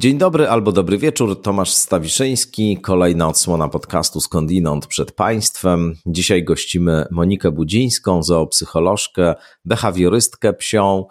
[0.00, 5.94] Dzień dobry albo dobry wieczór, Tomasz Stawiszyński, kolejna odsłona podcastu Skądinąd przed Państwem.
[6.06, 9.34] Dzisiaj gościmy Monikę Budzińską, zoopsycholożkę,
[9.64, 11.06] behawiorystkę psią,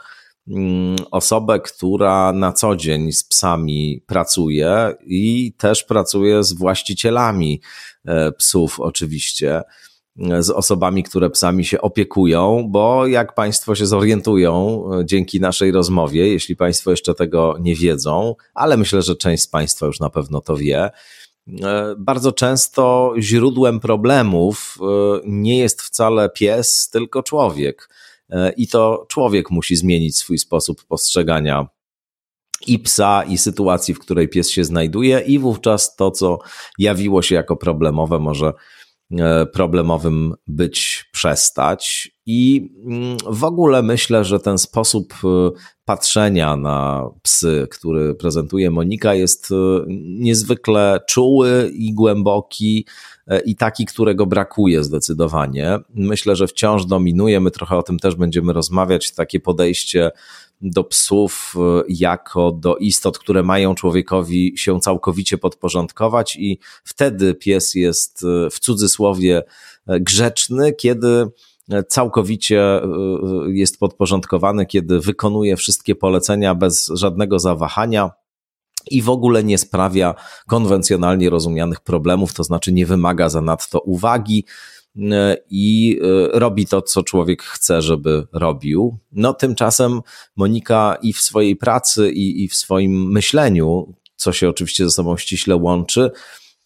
[0.47, 7.61] mm, osobę, która na co dzień z psami pracuje i też pracuje z właścicielami
[8.05, 9.61] e, psów oczywiście
[10.39, 16.27] z osobami, które psami się opiekują, bo jak Państwo się zorientują e, dzięki naszej rozmowie,
[16.27, 20.41] jeśli Państwo jeszcze tego nie wiedzą, ale myślę, że część z Państwa już na pewno
[20.41, 20.91] to wie,
[21.63, 24.85] e, bardzo często źródłem problemów e,
[25.25, 27.89] nie jest wcale pies, tylko człowiek.
[28.57, 31.67] I to człowiek musi zmienić swój sposób postrzegania
[32.67, 36.39] i psa, i sytuacji, w której pies się znajduje, i wówczas to, co
[36.77, 38.53] jawiło się jako problemowe, może
[39.53, 42.11] problemowym być przestać.
[42.25, 45.51] I mm, w ogóle myślę, że ten sposób e,
[45.85, 49.55] patrzenia na psy, który prezentuje Monika, jest e,
[49.97, 52.85] niezwykle czuły i głęboki
[53.45, 55.79] i taki, którego brakuje zdecydowanie.
[55.95, 60.11] Myślę, że wciąż dominuje, my trochę o tym też będziemy rozmawiać, takie podejście
[60.61, 67.75] do psów e, jako do istot, które mają człowiekowi się całkowicie podporządkować, i wtedy pies
[67.75, 69.43] jest e, w cudzysłowie
[69.87, 71.27] e, grzeczny, kiedy
[71.87, 72.81] całkowicie
[73.47, 78.11] jest podporządkowany, kiedy wykonuje wszystkie polecenia bez żadnego zawahania
[78.91, 80.15] i w ogóle nie sprawia
[80.47, 84.45] konwencjonalnie rozumianych problemów, to znaczy nie wymaga zanadto uwagi,
[85.11, 85.99] E, i
[86.33, 88.97] e, robi to, co człowiek chce, żeby robił.
[89.11, 90.01] No tymczasem
[90.35, 95.17] Monika i w swojej pracy, i, i w swoim myśleniu, co się oczywiście ze sobą
[95.17, 96.11] ściśle łączy,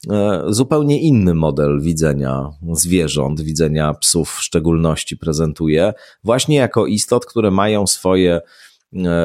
[0.09, 5.93] e, zupełnie inny model widzenia zwierząt, widzenia psów w szczególności prezentuje,
[6.23, 8.41] właśnie jako istot, które mają swoje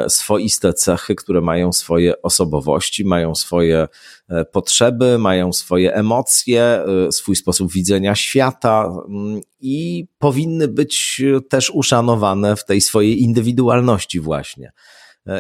[0.09, 3.89] swoiste cechy, które mają swoje osobowości, mają swoje
[4.29, 11.71] e, potrzeby, mają swoje emocje, e, swój sposób widzenia świata mm, i powinny być też
[11.71, 14.73] uszanowane w tej swojej indywidualności, właśnie.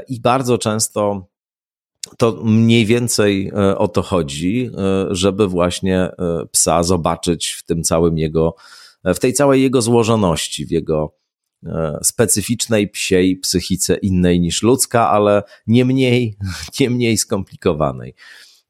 [0.08, 1.26] I bardzo często
[2.18, 4.70] to mniej więcej o to chodzi,
[5.10, 6.10] żeby właśnie
[6.52, 8.54] psa zobaczyć w tym całym jego,
[9.04, 11.27] w tej całej jego złożoności, w jego E,
[12.02, 16.36] specyficznej psiej psychice innej niż ludzka, ale nie mniej,
[16.80, 18.14] nie mniej skomplikowanej.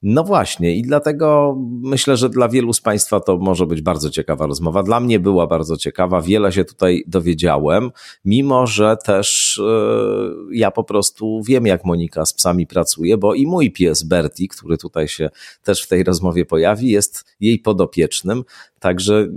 [0.03, 4.47] No właśnie, i dlatego myślę, że dla wielu z Państwa to może być bardzo ciekawa
[4.47, 4.82] rozmowa.
[4.82, 7.91] Dla mnie była bardzo ciekawa, wiele się tutaj dowiedziałem,
[8.25, 13.47] mimo że też yy, ja po prostu wiem, jak Monika z psami pracuje, bo i
[13.47, 15.31] mój pies Berti, który tutaj się
[15.62, 18.44] też w tej rozmowie pojawi, jest jej podopiecznym.
[18.80, 19.28] Także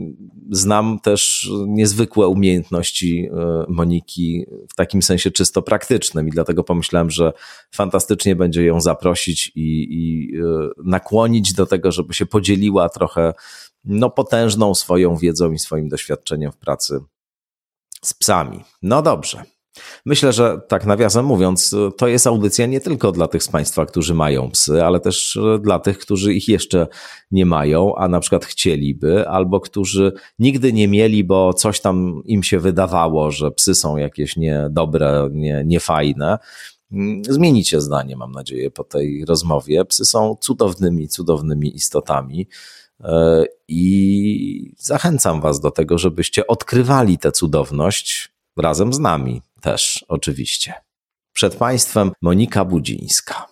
[0.50, 7.34] znam też niezwykłe umiejętności e, Moniki w takim sensie czysto praktycznym i dlatego pomyślałem, że
[7.72, 13.34] fantastycznie będzie ją zaprosić i, i e, nakłonić do tego, żeby się podzieliła trochę
[13.84, 17.00] no, potężną swoją wiedzą i swoim doświadczeniem w pracy
[18.03, 18.63] z psami.
[18.81, 19.44] No dobrze.
[20.06, 24.14] Myślę, że tak nawiasem mówiąc, to jest audycja nie tylko dla tych z Państwa, którzy
[24.14, 26.88] mają psy, ale też dla tych, którzy ich jeszcze
[27.32, 32.44] nie mają, a na przykład chcieliby, albo którzy nigdy nie mieli, bo coś tam im
[32.44, 36.38] się wydawało, że psy są jakieś niedobre, nie, niefajne.
[37.30, 39.86] Zmienicie zdanie, mam nadzieję, po tej rozmowie.
[39.86, 42.48] Psy są cudownymi, cudownymi istotami.
[43.03, 50.74] E, I zachęcam Was do tego, żebyście odkrywali tę cudowność razem z nami też, oczywiście.
[51.34, 53.48] Przed Państwem Monika Budzińska.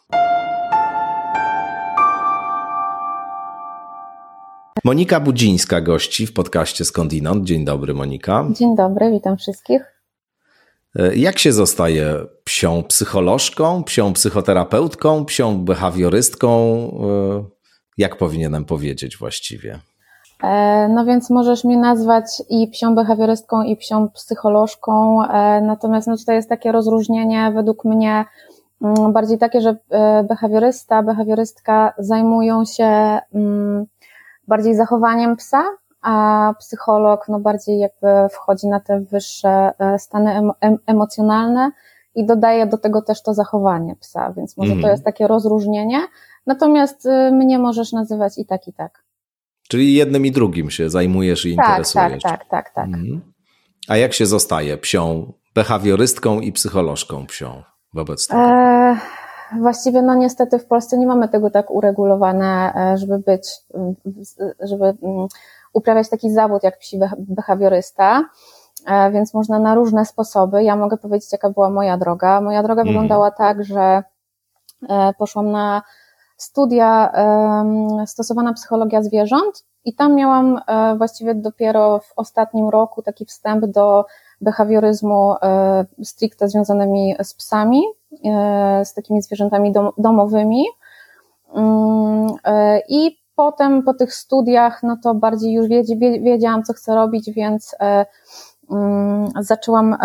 [4.83, 7.45] Monika Budzińska gości w podcaście Skądinąd.
[7.45, 8.47] Dzień dobry, Monika.
[8.51, 9.81] Dzień dobry, witam wszystkich.
[10.95, 16.51] E, jak się zostaje psią psycholożką, psią psychoterapeutką, psią behawiorystką?
[17.03, 17.45] E,
[17.97, 19.79] jak powinienem powiedzieć właściwie?
[20.43, 25.21] E, no więc możesz mnie nazwać i psią behawiorystką, i psią psycholożką,
[25.61, 28.25] natomiast no tutaj jest takie rozróżnienie według mnie
[28.81, 29.75] mm, bardziej takie, że
[30.23, 33.85] behawiorysta, behawiorystka zajmują się mm,
[34.47, 35.63] bardziej zachowaniem psa,
[36.01, 40.49] a psycholog no bardziej jakby wchodzi na te wyższe e, stany
[40.85, 41.71] emocjonalne
[42.15, 44.81] i dodaje do tego też to zachowanie psa, więc może mm.
[44.81, 44.91] to mhm.
[44.93, 45.99] jest takie rozróżnienie.
[46.45, 49.03] Natomiast y, mnie możesz nazywać i tak, i tak.
[49.69, 52.23] Czyli jednym i drugim się zajmujesz i tak, interesujesz.
[52.23, 52.85] Tak, tak, tak, tak.
[52.85, 53.21] Mm.
[53.87, 57.63] A jak się zostaje psią, behawiorystką i psycholożką psią
[57.93, 58.41] wobec tego?
[58.41, 58.97] E,
[59.59, 63.49] właściwie, no niestety w Polsce nie mamy tego tak uregulowane, e, żeby być,
[64.59, 64.97] żeby
[65.73, 68.29] uprawiać taki zawód jak psi behawiorysta,
[68.85, 70.63] e, więc można na różne sposoby.
[70.63, 72.41] Ja mogę powiedzieć, jaka była moja droga.
[72.41, 72.87] Moja droga mhm.
[72.87, 74.03] wyglądała tak, że
[75.17, 75.81] poszłam na
[76.41, 77.11] studia
[78.05, 80.61] stosowana psychologia zwierząt i tam miałam
[80.97, 84.05] właściwie dopiero w ostatnim roku taki wstęp do
[84.41, 85.35] behawioryzmu
[86.03, 87.81] stricte związanymi z psami,
[88.83, 90.65] z takimi zwierzętami domowymi.
[91.55, 92.27] Mm,
[92.89, 95.67] I potem po tych studiach, no to bardziej już
[96.21, 97.75] wiedziałam, co chcę robić, więc
[98.71, 99.97] mm, zaczęłam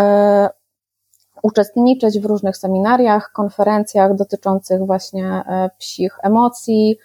[1.45, 6.97] uczestniczyć w różnych seminariach, konferencjach dotyczących właśnie e, psich emocji,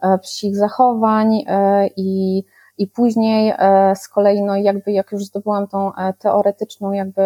[0.00, 2.44] e, psich zachowań e, i,
[2.78, 3.54] i później
[3.94, 7.22] z kolei, no jakby jak już zdobyłam tą teoretyczną jakby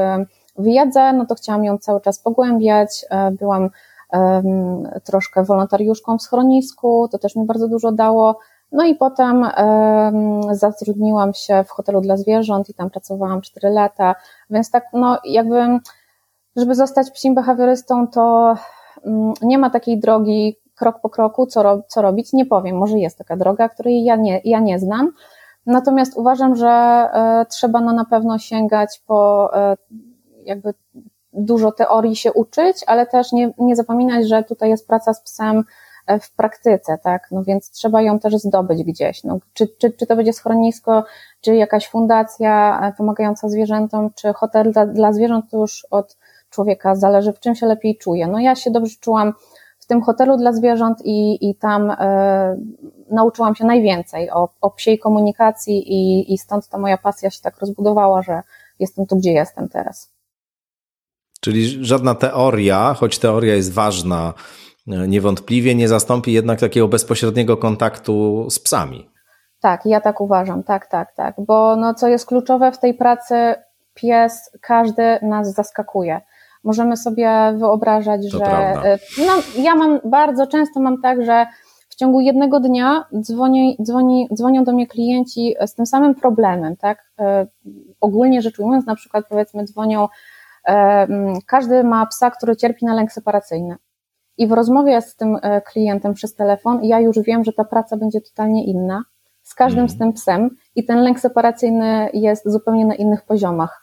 [0.59, 3.71] wiedzę, no to chciałam ją cały czas pogłębiać, byłam
[5.05, 8.39] troszkę wolontariuszką w schronisku, to też mi bardzo dużo dało,
[8.73, 9.47] no i potem
[10.51, 14.15] zatrudniłam się w hotelu dla zwierząt i tam pracowałam 4 lata,
[14.51, 15.79] więc tak, no jakby
[16.57, 18.55] żeby zostać psim behawiorystą, to
[19.05, 22.33] mm, nie ma takiej drogi krok po kroku, co, ro, co robić.
[22.33, 25.13] Nie powiem, może jest taka droga, której ja nie, ja nie znam.
[25.67, 29.77] Natomiast uważam, że e, trzeba no na pewno sięgać po e,
[30.45, 30.75] jakby
[31.33, 35.65] dużo teorii się uczyć, ale też nie, nie zapominać, że tutaj jest praca z psem
[36.07, 37.29] e, w praktyce, tak?
[37.31, 39.25] No więc trzeba ją też zdobyć gdzieś.
[39.25, 41.05] No, czy, czy, czy to będzie schronisko,
[41.41, 46.17] czy jakaś fundacja pomagająca zwierzętom, czy hotel dla, dla zwierząt, to już od
[46.53, 48.27] człowieka zależy, w czym się lepiej czuje.
[48.27, 49.33] No ja się dobrze czułam
[49.83, 52.57] w tym hotelu dla zwierząt i, i tam e,
[53.11, 57.61] nauczyłam się najwięcej o, o psiej komunikacji i, i stąd ta moja pasja się tak
[57.61, 58.43] rozbudowała, że
[58.79, 60.13] jestem tu, gdzie jestem teraz.
[61.41, 64.35] Czyli żadna teoria, choć teoria jest ważna,
[64.89, 69.11] e, niewątpliwie nie zastąpi jednak takiego bezpośredniego kontaktu z psami.
[69.61, 73.55] Tak, ja tak uważam, tak, tak, tak, bo no, co jest kluczowe w tej pracy,
[73.95, 76.21] pies, każdy nas zaskakuje
[76.65, 78.83] możemy sobie wyobrażać, to że prawda.
[79.19, 81.47] no, ja mam bardzo często mam tak, że
[81.93, 87.13] w ciągu jednego dnia dzwoni, dzwoni, dzwonią do mnie klienci z tym samym problemem, tak?
[87.21, 87.47] E,
[88.01, 90.09] ogólnie rzecz ujmując, na przykład powiedzmy dzwonią,
[90.69, 91.07] e,
[91.47, 93.77] każdy ma psa, który cierpi na lęk separacyjny.
[94.39, 97.97] I w rozmowie z tym e, klientem przez telefon ja już wiem, że ta praca
[97.97, 99.03] będzie totalnie inna
[99.43, 99.99] z każdym z mhm.
[99.99, 103.82] tym psem i ten lęk separacyjny jest zupełnie na innych poziomach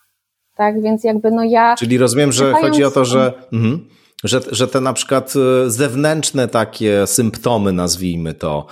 [0.59, 0.81] tak?
[0.81, 1.75] Więc jakby no ja.
[1.75, 3.33] Czyli rozumiem, że chodzi o to, że.
[3.53, 3.87] Mhm,
[4.23, 8.65] że, że te na przykład e, zewnętrzne takie symptomy, nazwijmy to,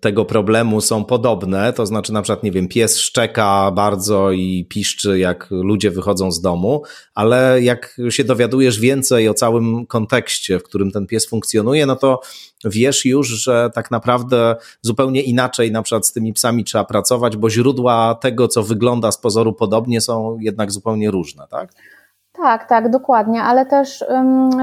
[0.00, 5.18] tego problemu są podobne, to znaczy na przykład, nie wiem, pies szczeka bardzo i piszczy,
[5.18, 6.82] jak ludzie wychodzą z domu,
[7.14, 12.20] ale jak się dowiadujesz więcej o całym kontekście, w którym ten pies funkcjonuje, no to
[12.64, 17.50] wiesz już, że tak naprawdę zupełnie inaczej na przykład z tymi psami trzeba pracować, bo
[17.50, 21.72] źródła tego, co wygląda z pozoru podobnie, są jednak zupełnie różne, tak?
[22.36, 24.04] Tak, tak, dokładnie, ale też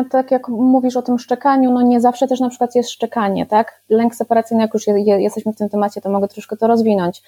[0.09, 3.81] tak jak mówisz o tym szczekaniu, no nie zawsze też na przykład jest szczekanie, tak?
[3.89, 7.23] Lęk separacyjny, jak już jesteśmy w tym temacie, to mogę troszkę to rozwinąć.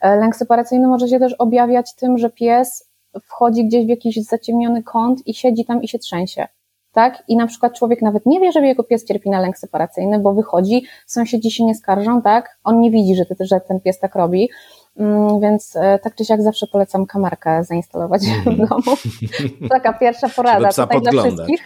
[0.00, 2.90] E, lęk separacyjny może się też objawiać tym, że pies
[3.22, 6.46] wchodzi gdzieś w jakiś zaciemniony kąt i siedzi tam i się trzęsie.
[6.92, 7.22] Tak?
[7.28, 10.34] I na przykład człowiek nawet nie wie, że jego pies cierpi na lęk separacyjny, bo
[10.34, 12.58] wychodzi, sąsiedzi się nie skarżą, tak?
[12.64, 14.50] On nie widzi, że, że ten pies tak robi.
[14.96, 18.68] Mm, więc e, tak czy siak zawsze polecam kamerkę zainstalować w mhm.
[18.68, 18.96] domu.
[19.74, 21.60] Taka pierwsza porada żeby tutaj dla wszystkich.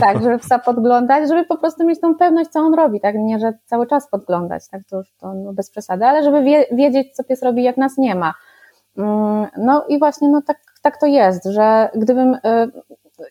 [0.00, 3.14] Tak, żeby psa podglądać, żeby po prostu mieć tą pewność, co on robi, tak?
[3.18, 4.82] Nie, że cały czas podglądać, tak?
[4.90, 7.98] To już to no, bez przesady, ale żeby wie, wiedzieć, co pies robi, jak nas
[7.98, 8.34] nie ma.
[8.98, 12.66] Mm, no i właśnie, no tak, tak to jest, że gdybym e,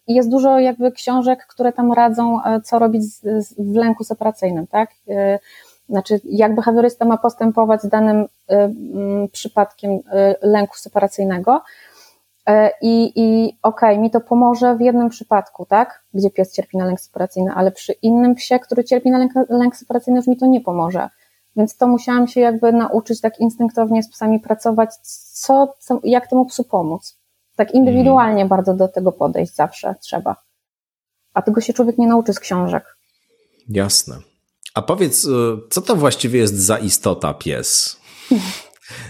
[0.07, 3.03] jest dużo jakby książek, które tam radzą, e, co robić
[3.57, 4.89] w lęku separacyjnym, tak?
[5.89, 8.27] znaczy jak behawiorysta ma postępować z danym
[9.31, 10.01] przypadkiem y,
[10.41, 11.61] lęku separacyjnego.
[12.49, 16.77] Y, I, i okej, okay, mi to pomoże w jednym przypadku, tak, gdzie pies cierpi
[16.77, 20.37] na lęk separacyjny, ale przy innym psie, który cierpi na lęk, lęk separacyjny, już mi
[20.37, 21.09] to nie pomoże.
[21.55, 24.89] Więc to musiałam się jakby nauczyć tak instynktownie z psami pracować,
[25.33, 27.17] co, jak temu psu pomóc.
[27.55, 28.47] Tak indywidualnie mm.
[28.47, 30.35] bardzo do tego podejść zawsze trzeba.
[31.33, 32.97] A tego się człowiek nie nauczy z książek.
[33.69, 34.15] Jasne.
[34.73, 35.29] A powiedz, y,
[35.69, 37.98] co to właściwie jest za istota pies?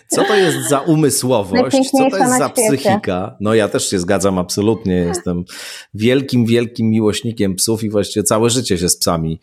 [0.07, 1.77] Co to jest za umysłowość?
[1.91, 3.37] Co to jest za psychika?
[3.39, 4.93] No ja też się zgadzam absolutnie.
[4.93, 5.45] Jestem
[5.93, 9.39] wielkim, wielkim miłośnikiem psów i właściwie całe życie się z psami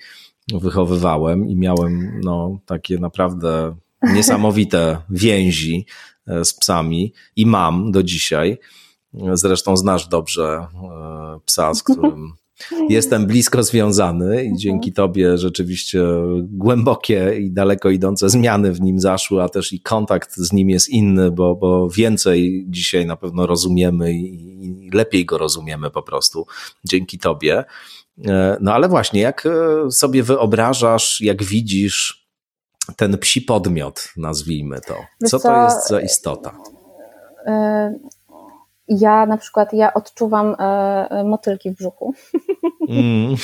[0.53, 5.87] wychowywałem i miałem no, takie naprawdę niesamowite więzi
[6.27, 8.59] e, z psami i mam do dzisiaj.
[9.33, 12.33] Zresztą znasz dobrze e, psa, z którym
[12.89, 14.59] jestem blisko związany i mhm.
[14.59, 16.05] dzięki tobie rzeczywiście
[16.43, 20.89] głębokie i daleko idące zmiany w nim zaszły, a też i kontakt z nim jest
[20.89, 26.47] inny, bo, bo więcej dzisiaj na pewno rozumiemy i, i lepiej go rozumiemy po prostu
[26.85, 27.65] dzięki tobie.
[28.61, 29.49] No ale właśnie, jak
[29.91, 32.27] sobie wyobrażasz, jak widzisz
[32.97, 34.95] ten psi podmiot, nazwijmy to?
[35.25, 36.59] Co, co to jest za istota?
[38.89, 42.15] Ja na przykład, ja odczuwam e, motylki w brzuchu.
[42.89, 43.35] Mm.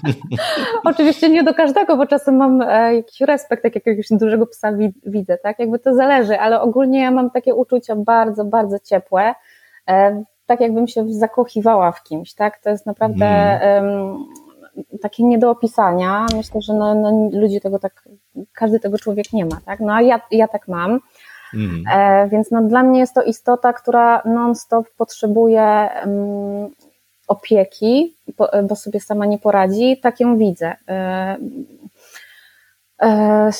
[0.84, 4.72] Oczywiście nie do każdego, bo czasem mam e, jakiś respekt, jak jakiegoś dużego psa
[5.06, 5.58] widzę, tak?
[5.58, 9.34] Jakby to zależy, ale ogólnie ja mam takie uczucia bardzo, bardzo ciepłe.
[9.88, 12.58] E, tak jakbym się zakochiwała w kimś, tak?
[12.58, 14.24] To jest naprawdę mm.
[15.02, 16.26] takie nie do opisania.
[16.36, 18.08] Myślę, że no, no, ludzie tego tak,
[18.52, 19.80] każdy tego człowiek nie ma, tak?
[19.80, 21.00] No a ja, ja tak mam.
[21.54, 21.84] Mm.
[21.92, 26.70] E, więc no, dla mnie jest to istota, która non-stop potrzebuje um,
[27.28, 30.00] opieki, bo, bo, sobie sama nie poradzi.
[30.02, 30.74] Tak ją widzę.
[30.88, 31.36] E,
[33.02, 33.50] e,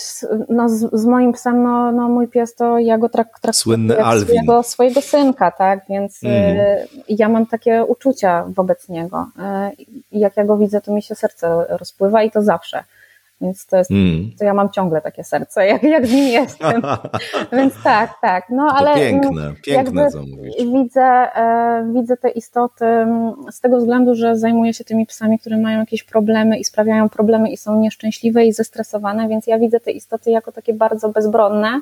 [0.48, 3.94] no, z, z, moim psem, no, no mój pies to ja go trak, traktuję Słynny
[3.94, 4.26] jak Alvin.
[4.26, 6.56] Swojego, swojego synka, tak, więc mm.
[7.08, 9.26] ja mam takie uczucia wobec niego.
[10.10, 12.84] I jak ja go widzę, to mi się serce rozpływa i to zawsze.
[13.40, 14.30] Więc to jest, mm.
[14.38, 16.82] to ja mam ciągle takie serce, jak, jak z nim jestem.
[17.52, 18.44] Więc tak, tak.
[18.50, 18.90] No ale.
[18.90, 20.54] To piękne, piękne, co mówisz.
[20.72, 22.84] Widzę, e, widzę te istoty
[23.50, 27.50] z tego względu, że zajmuję się tymi psami, które mają jakieś problemy i sprawiają problemy
[27.50, 31.80] i są nieszczęśliwe i zestresowane, więc ja widzę te istoty jako takie bardzo bezbronne.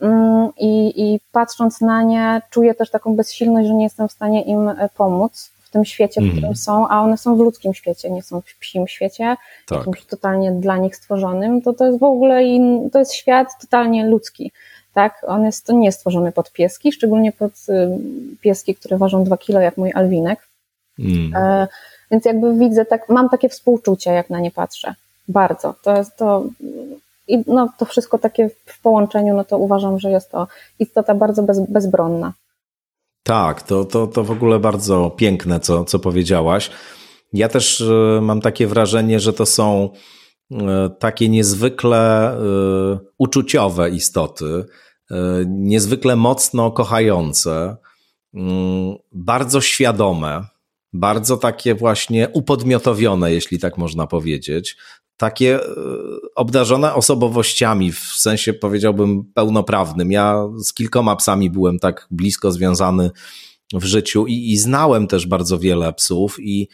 [0.00, 4.42] Mm, I, I patrząc na nie, czuję też taką bezsilność, że nie jestem w stanie
[4.42, 6.56] im e, pomóc w tym świecie, w którym mm.
[6.56, 9.36] są, a one są w ludzkim świecie, nie są w psim świecie,
[9.66, 9.78] tak.
[9.78, 14.06] jakimś totalnie dla nich stworzonym, to to jest w ogóle in, to jest świat totalnie
[14.06, 14.52] ludzki.
[14.94, 17.98] Tak, on jest to nie stworzony pod pieski, szczególnie pod y,
[18.40, 20.48] pieski, które ważą dwa kilo, jak mój alwinek.
[20.98, 21.36] Mm.
[21.36, 21.68] E,
[22.10, 24.94] więc jakby widzę, tak, mam takie współczucie, jak na nie patrzę.
[25.28, 25.74] Bardzo.
[25.82, 26.44] To jest to,
[27.28, 30.46] i no, to wszystko takie w połączeniu, no to uważam, że jest to
[30.78, 32.32] istota bardzo bez, bezbronna.
[33.22, 36.70] Tak, to, to, to w ogóle bardzo piękne, co, co powiedziałaś.
[37.32, 39.90] Ja też e, mam takie wrażenie, że to są
[40.52, 42.38] e, takie niezwykle e,
[43.18, 44.64] uczuciowe istoty,
[45.46, 47.76] niezwykle mocno kochające,
[48.34, 50.44] mm, bardzo świadome,
[50.92, 54.76] bardzo takie właśnie upodmiotowione, jeśli tak można powiedzieć
[55.20, 55.66] takie e,
[56.34, 60.12] obdarzone osobowościami, w sensie powiedziałbym pełnoprawnym.
[60.12, 63.10] Ja z kilkoma psami byłem tak blisko związany
[63.72, 66.68] w życiu i, i znałem też bardzo wiele psów i,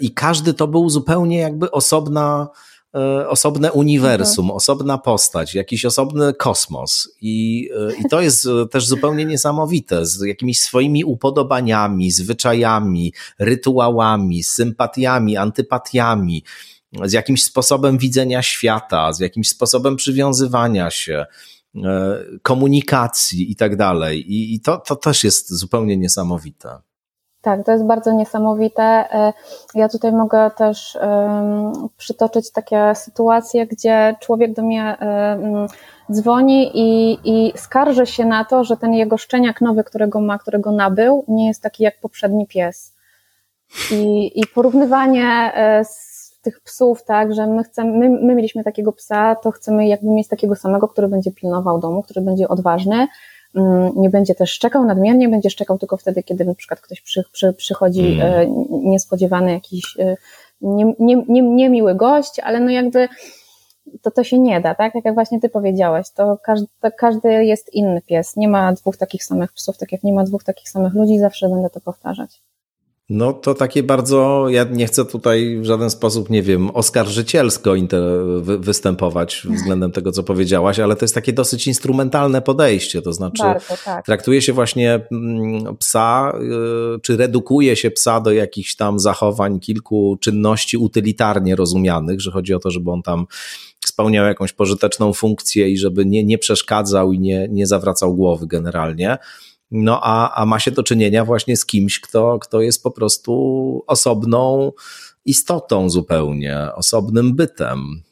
[0.00, 2.48] i każdy to był zupełnie jakby osobna,
[2.94, 4.56] e, osobne uniwersum, mhm.
[4.56, 7.08] osobna postać, jakiś osobny kosmos.
[7.20, 15.36] I, e, I to jest też zupełnie niesamowite, z jakimiś swoimi upodobaniami, zwyczajami, rytuałami, sympatiami,
[15.36, 16.44] antypatiami
[17.04, 21.26] z jakimś sposobem widzenia świata, z jakimś sposobem przywiązywania się,
[21.76, 24.24] e, komunikacji i tak dalej.
[24.54, 26.78] I to, to też jest zupełnie niesamowite.
[27.40, 28.82] Tak, to jest bardzo niesamowite.
[28.82, 29.32] E,
[29.74, 30.98] ja tutaj mogę też
[31.96, 34.96] przytoczyć takie sytuacje, gdzie człowiek do mnie
[36.12, 40.72] dzwoni i, i skarży się na to, że ten jego szczeniak nowy, którego ma, którego
[40.72, 42.94] nabył, nie jest taki jak poprzedni pies.
[43.90, 46.11] I, i porównywanie e, z
[46.42, 50.28] tych psów, tak, że my chcemy, my, my mieliśmy takiego psa, to chcemy jakby mieć
[50.28, 53.06] takiego samego, który będzie pilnował domu, który będzie odważny,
[53.54, 57.24] mm, nie będzie też szczekał nadmiernie, będzie szczekał tylko wtedy, kiedy na przykład ktoś przy,
[57.32, 58.54] przy, przychodzi mm.
[58.70, 60.16] niespodziewany jakiś e,
[60.60, 63.08] nie, nie, nie, niemiły gość, ale no jakby
[64.02, 64.94] to to się nie da, tak?
[65.04, 68.36] Jak właśnie ty powiedziałeś, to każdy, to każdy jest inny pies.
[68.36, 71.48] Nie ma dwóch takich samych psów, tak jak nie ma dwóch takich samych ludzi, zawsze
[71.48, 72.42] będę to powtarzać.
[73.14, 77.74] No to takie bardzo, ja nie chcę tutaj w żaden sposób, nie wiem, oskarżycielsko
[78.58, 83.74] występować względem tego, co powiedziałaś, ale to jest takie dosyć instrumentalne podejście, to znaczy Bardzo,
[83.84, 84.06] tak.
[84.06, 86.32] traktuje się właśnie mm, psa,
[86.96, 92.54] y, czy redukuje się psa do jakichś tam zachowań, kilku czynności utylitarnie rozumianych, że chodzi
[92.54, 93.26] o to, żeby on tam
[93.86, 99.18] spełniał jakąś pożyteczną funkcję i żeby nie, nie przeszkadzał i nie, nie zawracał głowy generalnie
[99.72, 103.84] no a, a ma się do czynienia właśnie z kimś, kto, kto jest po prostu
[103.86, 104.72] osobną
[105.24, 108.02] istotą zupełnie, osobnym bytem.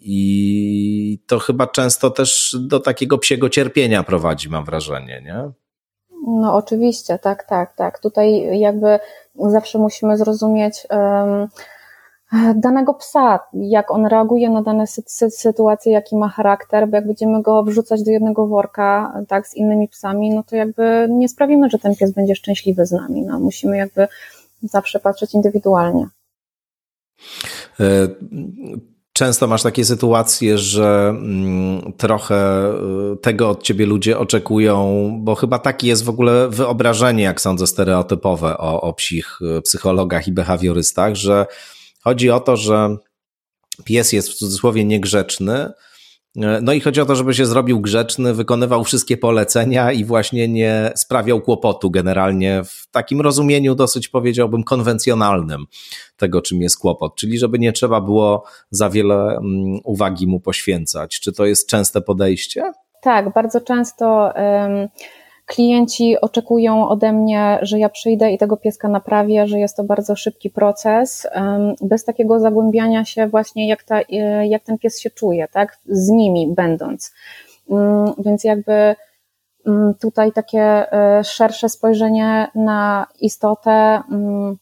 [0.00, 5.50] I to chyba często też do takiego psiego cierpienia prowadzi, mam wrażenie, nie?
[6.26, 7.98] No oczywiście, tak, tak, tak.
[7.98, 8.98] Tutaj jakby
[9.36, 11.48] zawsze musimy zrozumieć um,
[12.54, 17.42] danego psa, jak on reaguje na dane sy sytuacje, jaki ma charakter, bo jak będziemy
[17.42, 21.78] go wrzucać do jednego worka, tak, z innymi psami, no to jakby nie sprawimy, że
[21.78, 23.22] ten pies będzie szczęśliwy z nami.
[23.22, 24.08] No, musimy jakby
[24.62, 26.08] zawsze patrzeć indywidualnie.
[27.80, 28.08] E,
[29.12, 32.70] często masz takie sytuacje, że mm, trochę
[33.12, 37.66] y, tego od ciebie ludzie oczekują, bo chyba takie jest w ogóle wyobrażenie, jak sądzę,
[37.66, 41.46] stereotypowe o, o psich y, psychologach i behawiorystach, że
[42.08, 42.96] chodzi o to, że
[43.84, 45.72] pies jest w cudzysłowie niegrzeczny,
[46.62, 50.92] no i chodzi o to, żeby się zrobił grzeczny, wykonywał wszystkie polecenia i właśnie nie
[50.96, 55.64] sprawiał kłopotu generalnie w takim rozumieniu dosyć powiedziałbym konwencjonalnym
[56.16, 61.20] tego, czym jest kłopot, czyli żeby nie trzeba było za wiele mm, uwagi mu poświęcać.
[61.20, 62.72] Czy to jest częste podejście?
[63.02, 64.32] Tak, bardzo często.
[65.48, 70.16] Klienci oczekują ode mnie, że ja przyjdę i tego pieska naprawię, że jest to bardzo
[70.16, 71.26] szybki proces,
[71.80, 76.08] bez takiego zagłębiania się właśnie, jak, ta, e, jak ten pies się czuje, tak, z
[76.08, 77.14] nimi będąc.
[77.70, 78.94] Mm, więc jakby
[79.66, 84.56] mm, tutaj takie e, szersze spojrzenie na istotę mm,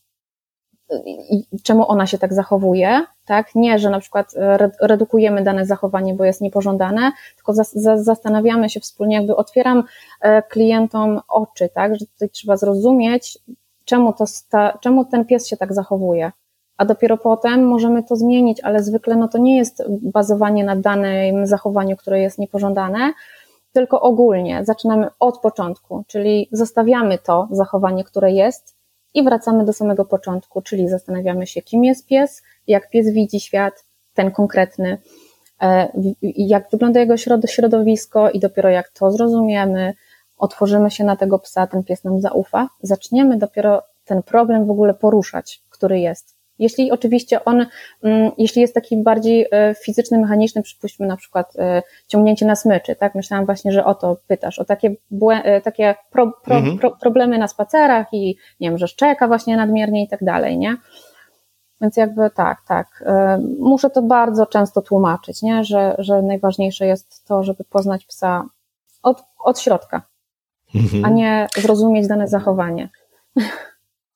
[1.63, 3.55] czemu ona się tak zachowuje, tak?
[3.55, 7.53] Nie, że na przykład e, redukujemy dane zachowanie, bo jest niepożądane, tylko
[7.97, 9.85] zastanawiamy się wspólnie, jakby otwieram
[10.21, 11.97] e, klientom oczy, tak?
[11.97, 13.39] Że tutaj trzeba zrozumieć,
[13.85, 16.33] czemu, to sta, czemu ten pies się tak zachowuje.
[16.77, 21.47] A dopiero potem możemy to zmienić, ale zwykle no to nie jest bazowanie na danym
[21.47, 23.13] zachowaniu, które jest niepożądane,
[23.73, 28.77] tylko ogólnie zaczynamy od początku, czyli zostawiamy to zachowanie, które jest,
[29.15, 33.85] i wracamy do samego początku, czyli zastanawiamy się, kim jest pies, jak pies widzi świat,
[34.15, 34.99] ten konkretny,
[35.63, 35.89] e,
[36.23, 39.95] jak wygląda jego środowisko i dopiero jak to zrozumiemy,
[40.39, 44.95] otworzymy się na tego psa, ten pies nam zaufa, zaczniemy dopiero ten problem w ogóle
[44.95, 46.37] poruszać, który jest.
[46.59, 47.67] Jeśli oczywiście on,
[48.03, 52.97] mm, jeśli jest taki bardziej e, fizyczny, mechaniczny, przypuśćmy na przykład e, ciągnięcie na smyczy,
[52.97, 53.15] tak?
[53.15, 54.95] Myślałam właśnie, że o to pytasz, o takie,
[55.65, 56.79] takie pro, pro, mhm.
[56.79, 60.77] pro, problemy na spacerach i nie wiem, że szczeka właśnie nadmiernie i tak dalej, nie?
[61.81, 63.05] Więc jakby tak, tak.
[63.59, 65.65] Muszę to bardzo często tłumaczyć, nie?
[65.65, 68.45] Że, że najważniejsze jest to, żeby poznać psa
[69.03, 70.03] od, od środka,
[70.75, 71.05] mhm.
[71.05, 72.89] a nie zrozumieć dane zachowanie.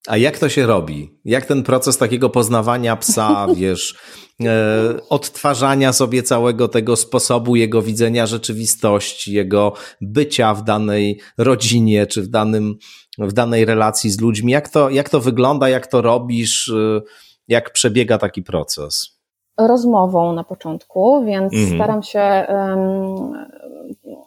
[0.06, 1.18] A jak to się robi?
[1.24, 3.98] Jak ten proces takiego poznawania psa, wiesz,
[4.40, 4.46] e,
[5.08, 12.28] odtwarzania sobie całego tego sposobu jego widzenia rzeczywistości, jego bycia w danej rodzinie czy w,
[12.28, 12.78] danym,
[13.18, 17.00] w danej relacji z ludźmi, jak to, jak to wygląda, jak to robisz, e,
[17.50, 19.20] jak przebiega taki proces?
[19.58, 21.74] Rozmową na początku, więc mhm.
[21.74, 23.46] staram się um,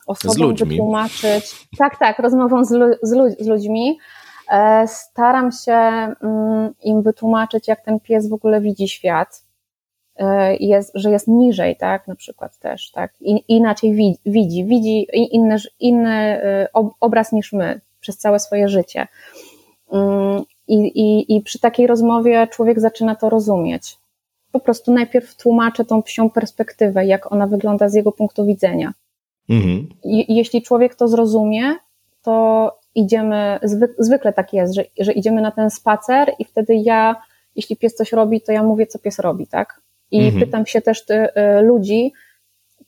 [0.07, 1.67] osobom wytłumaczyć.
[1.77, 2.69] Tak, tak, rozmową z,
[3.01, 3.97] z, z ludźmi
[4.49, 9.45] E, staram się mm, im wytłumaczyć, jak ten pies w ogóle widzi świat,
[10.15, 15.57] e, jest, że jest niżej, tak, na przykład też, tak, I, inaczej widzi, widzi inny,
[15.79, 16.41] inny
[16.99, 19.07] obraz niż my przez całe swoje życie.
[20.73, 23.97] I, i, I przy takiej rozmowie człowiek zaczyna to rozumieć.
[24.51, 28.93] Po prostu najpierw tłumaczę tą psią perspektywę, jak ona wygląda z jego punktu widzenia.
[29.49, 29.89] Mhm.
[30.03, 31.75] I, jeśli człowiek to zrozumie,
[32.23, 33.59] to idziemy,
[33.99, 37.15] zwykle tak jest, że, że idziemy na ten spacer i wtedy ja,
[37.55, 39.81] jeśli pies coś robi, to ja mówię, co pies robi, tak?
[40.11, 40.45] I mhm.
[40.45, 42.13] pytam się też ty, y, ludzi,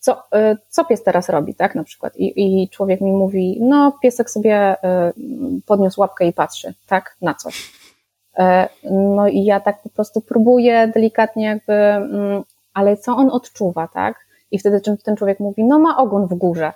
[0.05, 1.75] co, y, co pies teraz robi, tak?
[1.75, 2.17] Na przykład.
[2.17, 4.77] I, I człowiek mi mówi, no, piesek sobie y,
[5.65, 7.15] podniósł łapkę i patrzy, tak?
[7.21, 7.71] Na coś.
[8.37, 13.87] E, no i ja tak po prostu próbuję delikatnie jakby, mm, ale co on odczuwa,
[13.87, 14.25] tak?
[14.51, 16.73] I wtedy ten człowiek mówi, no ma ogon w górze.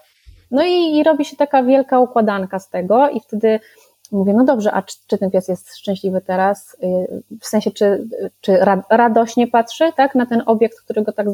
[0.51, 3.59] No i, i robi się taka wielka układanka z tego i wtedy
[4.11, 6.77] mówię, no dobrze, a czy, czy, ten pies jest szczęśliwy teraz?
[6.83, 8.07] Y, w sensie, czy,
[8.41, 8.57] czy
[8.89, 11.27] radośnie patrzy, tak, na ten obiekt, który go tak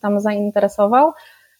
[0.00, 1.12] tam zainteresował,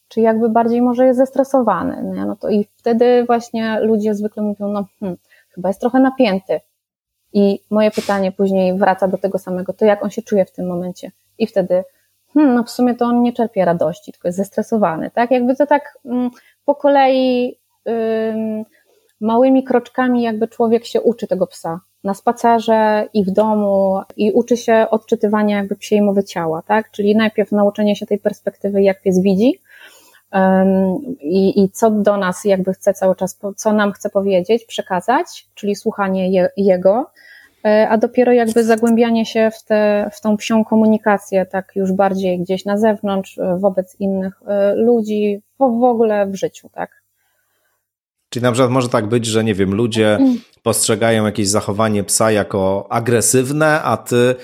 [0.08, 2.24] czy jakby bardziej może jest zestresowany, nie?
[2.24, 5.18] no to i wtedy właśnie ludzie zwykle mówią, no hmm,
[5.50, 6.60] chyba jest trochę napięty.
[7.32, 10.66] I moje pytanie później wraca do tego samego, to jak on się czuje w tym
[10.66, 11.10] momencie?
[11.38, 11.84] I wtedy,
[12.34, 15.30] hmm, no w sumie to on nie czerpie radości, tylko jest zestresowany, tak?
[15.30, 16.30] Jakby to tak mm,
[16.64, 17.58] po kolei
[19.20, 24.56] małymi kroczkami jakby człowiek się uczy tego psa na spacerze i w domu i uczy
[24.56, 26.90] się odczytywania jakby psiej mowy ciała, tak?
[26.90, 29.60] Czyli najpierw nauczenie się tej perspektywy, jak pies widzi
[31.20, 35.76] i, i co do nas jakby chce cały czas, co nam chce powiedzieć, przekazać, czyli
[35.76, 37.10] słuchanie je, jego,
[37.64, 42.38] e, a dopiero jakby zagłębianie się w, te, w tą psią komunikację, tak już bardziej
[42.38, 46.90] gdzieś na zewnątrz, e, wobec innych e, ludzi, w ogóle w życiu, tak?
[48.28, 50.18] Czyli na przykład może tak być, że nie wiem, ludzie
[50.62, 54.34] postrzegają jakieś zachowanie psa jako agresywne, a ty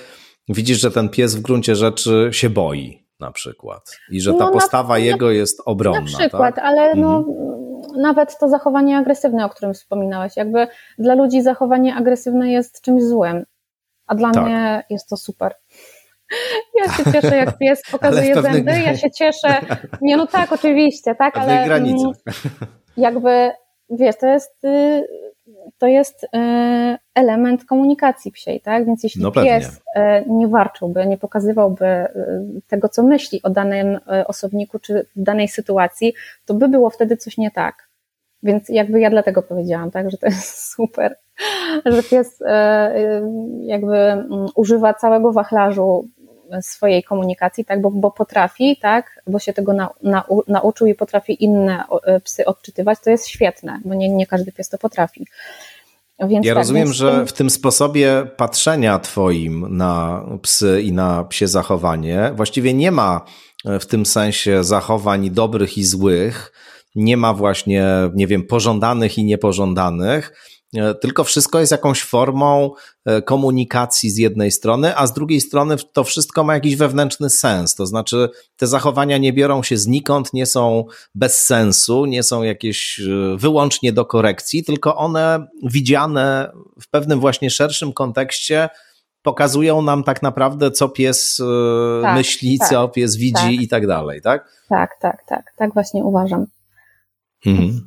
[0.49, 4.51] widzisz, że ten pies w gruncie rzeczy się boi na przykład i że ta no,
[4.51, 5.99] postawa na, jego jest obronna.
[5.99, 6.65] Na przykład, tak?
[6.65, 8.01] ale no, mhm.
[8.01, 10.67] nawet to zachowanie agresywne, o którym wspominałeś, jakby
[10.99, 13.45] dla ludzi zachowanie agresywne jest czymś złym,
[14.07, 14.45] a dla tak.
[14.45, 15.53] mnie jest to super.
[16.79, 19.61] Ja się cieszę, jak pies pokazuje zęby, ja się cieszę.
[20.01, 22.05] Nie, no tak, oczywiście, tak, ale granicy.
[22.97, 23.51] jakby,
[23.89, 25.07] wiesz, to jest y,
[25.77, 26.27] to jest y,
[27.15, 28.85] element komunikacji psiej, tak?
[28.85, 31.85] Więc jeśli no pies y, nie warczyłby, nie pokazywałby
[32.67, 36.13] tego, co myśli o danym osobniku czy w danej sytuacji,
[36.45, 37.89] to by było wtedy coś nie tak.
[38.43, 41.17] Więc jakby ja dlatego powiedziałam, tak, że to jest super,
[41.85, 42.39] że pies
[43.59, 46.07] jakby mm, używa całego wachlarzu
[46.61, 51.43] swojej komunikacji, tak, bo, bo potrafi, tak, bo się tego na, na, nauczył i potrafi
[51.43, 55.25] inne e, psy odczytywać, to jest świetne, bo nie, nie każdy pies to potrafi.
[56.19, 57.27] Więc ja tak, rozumiem, że tym...
[57.27, 63.25] w tym sposobie patrzenia Twoim na psy i na psie zachowanie właściwie nie ma
[63.65, 66.51] e, w tym sensie zachowań dobrych i złych,
[66.95, 70.33] nie ma właśnie, nie wiem, pożądanych i niepożądanych,
[71.01, 72.71] tylko wszystko jest jakąś formą
[73.05, 77.75] e, komunikacji z jednej strony, a z drugiej strony to wszystko ma jakiś wewnętrzny sens.
[77.75, 80.85] To znaczy, te zachowania nie biorą się znikąd, nie są
[81.15, 87.49] bez sensu, nie są jakieś e, wyłącznie do korekcji, tylko one widziane w pewnym właśnie
[87.49, 88.69] szerszym kontekście
[89.21, 91.41] pokazują nam tak naprawdę, co pies
[92.01, 93.51] tak, myśli, tak, co pies widzi tak.
[93.51, 94.49] i tak dalej, tak?
[94.69, 95.53] Tak, tak, tak.
[95.57, 96.45] Tak właśnie uważam.
[97.45, 97.81] Mhm.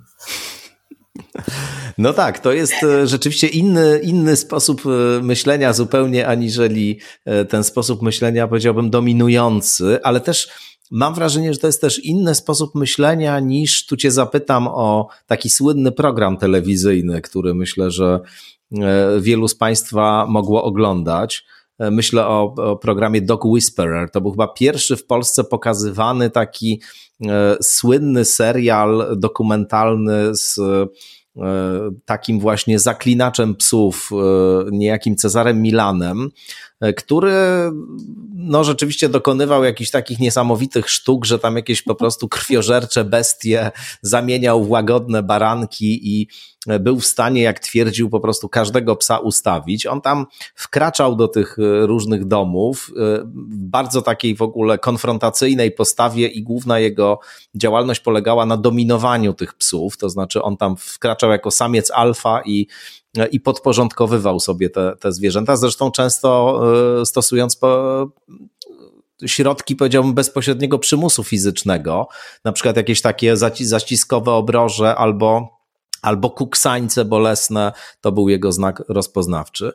[1.98, 7.64] No tak, to jest e, rzeczywiście inny, inny sposób e, myślenia zupełnie, aniżeli e, ten
[7.64, 10.48] sposób myślenia, powiedziałbym, dominujący, ale też
[10.90, 15.50] mam wrażenie, że to jest też inny sposób myślenia niż tu cię zapytam o taki
[15.50, 18.20] słynny program telewizyjny, który myślę, że
[19.20, 21.44] wielu z Państwa mogło oglądać.
[21.78, 24.10] Myślę o, o programie Dog Whisperer.
[24.10, 26.80] To był chyba pierwszy w Polsce pokazywany taki
[27.26, 30.86] E, słynny serial dokumentalny z e,
[32.04, 34.16] takim właśnie zaklinaczem psów, e,
[34.70, 36.30] niejakim Cezarem Milanem,
[36.96, 37.32] który
[38.34, 43.70] no rzeczywiście dokonywał jakichś takich niesamowitych sztuk, że tam jakieś po prostu krwiożercze bestie
[44.02, 46.28] zamieniał w łagodne baranki i
[46.80, 49.86] był w stanie, jak twierdził, po prostu każdego psa ustawić.
[49.86, 56.28] On tam wkraczał do tych e, różnych domów e, bardzo takiej w ogóle konfrontacyjnej postawie
[56.28, 57.20] i główna jego
[57.54, 62.66] działalność polegała na dominowaniu tych psów, to znaczy on tam wkraczał jako samiec alfa i
[63.18, 66.62] e, i podporządkowywał sobie te, te zwierzęta, zresztą często
[67.04, 68.06] stosując po,
[69.26, 72.08] środki, powiedziałbym, bezpośredniego przymusu fizycznego,
[72.44, 75.57] na przykład jakieś takie zaciskowe obroże albo
[76.02, 79.72] albo kuksańce bolesne, to był jego znak rozpoznawczy.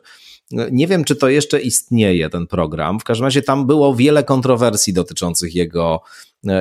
[0.50, 3.00] Nie wiem, czy to jeszcze istnieje, ten program.
[3.00, 6.00] W każdym razie tam było wiele kontrowersji dotyczących jego,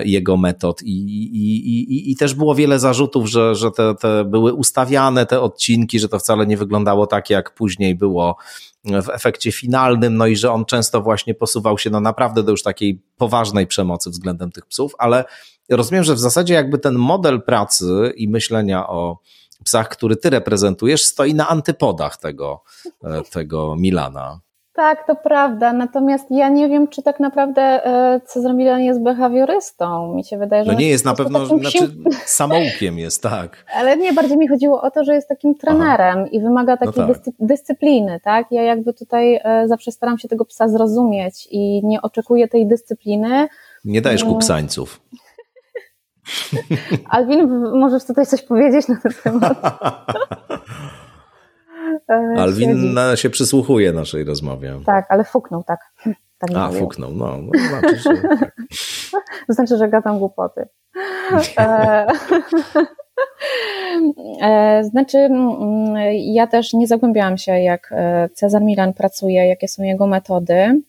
[0.06, 4.54] jego metod i, i, i, i też było wiele zarzutów, że, że te, te były
[4.54, 8.38] ustawiane te odcinki, że to wcale nie wyglądało tak, jak później było
[8.86, 12.63] w efekcie finalnym, no i że on często właśnie posuwał się no naprawdę do już
[12.63, 15.26] takiej poważnej przemocy względem tych psów, ale
[15.69, 19.19] rozumiem, że w zasadzie jakby ten model pracy i myślenia o,
[19.63, 22.63] psach, który ty reprezentujesz, stoi na antypodach tego,
[23.04, 24.39] e, tego Milana.
[24.73, 25.73] Tak, to prawda.
[25.73, 30.13] Natomiast ja nie wiem, czy tak naprawdę e, Cezar Milan jest behawiorystą.
[30.15, 30.71] Mi się wydaje, że.
[30.71, 31.80] No nie jest na pewno, znaczy
[32.26, 33.65] samoukiem jest, tak.
[33.78, 36.28] Ale nie, bardziej mi chodziło o to, że jest takim trenerem Aha.
[36.32, 37.34] i wymaga no takiej no tak.
[37.39, 38.47] dyscypliny, tak?
[38.52, 43.47] Ja jakby tutaj e, zawsze staram się tego psa zrozumieć i nie oczekuję tej dyscypliny.
[43.86, 44.34] Nie dajesz mm.
[47.09, 47.47] Alwin,
[47.79, 49.57] możesz tutaj coś powiedzieć na ten temat?
[52.09, 54.79] E, Alwin na, się przysłuchuje naszej rozmowie.
[54.86, 55.79] Tak, ale fuknął, tak.
[56.39, 57.38] tak A, fuknął, no.
[57.38, 58.09] no znaczy, że,
[59.12, 59.25] tak.
[59.47, 60.67] to znaczy, że gadam głupoty.
[61.57, 62.07] E,
[64.41, 67.93] e, znaczy, mm, ja też nie zagłębiałam się, jak
[68.33, 70.81] Cezar Milan pracuje, jakie są jego metody.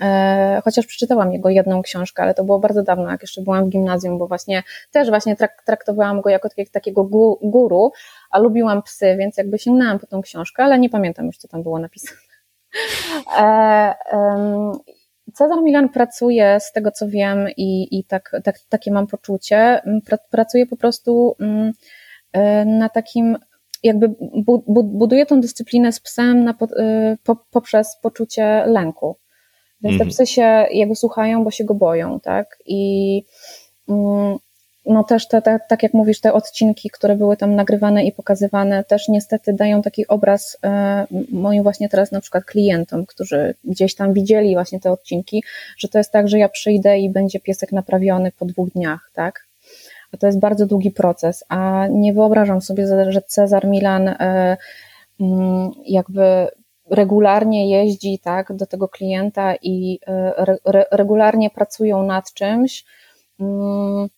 [0.00, 3.68] E, chociaż przeczytałam jego jedną książkę, ale to było bardzo dawno, jak jeszcze byłam w
[3.68, 7.04] gimnazjum, bo właśnie też właśnie traktowałam go jako takiego
[7.42, 7.92] guru,
[8.30, 11.62] a lubiłam psy, więc jakby sięgnęłam po tą książkę, ale nie pamiętam już, co tam
[11.62, 12.20] było napisane.
[13.38, 13.94] E,
[15.34, 19.82] Cezar Milan pracuje, z tego co wiem, i, i tak, tak, takie mam poczucie,
[20.30, 21.36] pracuje po prostu
[22.32, 23.36] e, na takim
[23.82, 24.08] jakby
[24.74, 26.54] buduje tą dyscyplinę z psem na,
[27.50, 29.16] poprzez poczucie lęku.
[29.84, 30.10] Więc te mhm.
[30.10, 32.58] psy się jego słuchają, bo się go boją, tak?
[32.66, 33.22] I
[33.88, 34.38] mm,
[34.86, 38.84] no też te, te, tak jak mówisz, te odcinki, które były tam nagrywane i pokazywane,
[38.84, 44.12] też niestety dają taki obraz e, moim właśnie teraz na przykład klientom, którzy gdzieś tam
[44.12, 45.44] widzieli właśnie te odcinki,
[45.78, 49.46] że to jest tak, że ja przyjdę i będzie piesek naprawiony po dwóch dniach, tak?
[50.12, 54.56] A to jest bardzo długi proces, a nie wyobrażam sobie, że Cezar Milan e,
[55.20, 56.48] mm, jakby
[56.90, 59.98] regularnie jeździ tak, do tego klienta i
[60.36, 62.84] re, re, regularnie pracują nad czymś,
[63.40, 64.08] mm,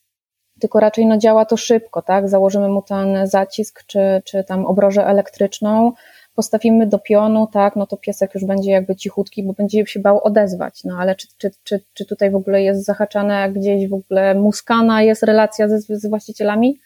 [0.61, 2.29] tylko raczej no, działa to szybko, tak?
[2.29, 5.93] Założymy mu ten zacisk czy, czy tam obrożę elektryczną,
[6.35, 10.25] postawimy do pionu, tak, no to piesek już będzie jakby cichutki, bo będzie się bał
[10.25, 14.35] odezwać, no ale czy, czy, czy, czy tutaj w ogóle jest zahaczane gdzieś w ogóle
[14.35, 16.79] muskana, jest relacja ze, z właścicielami?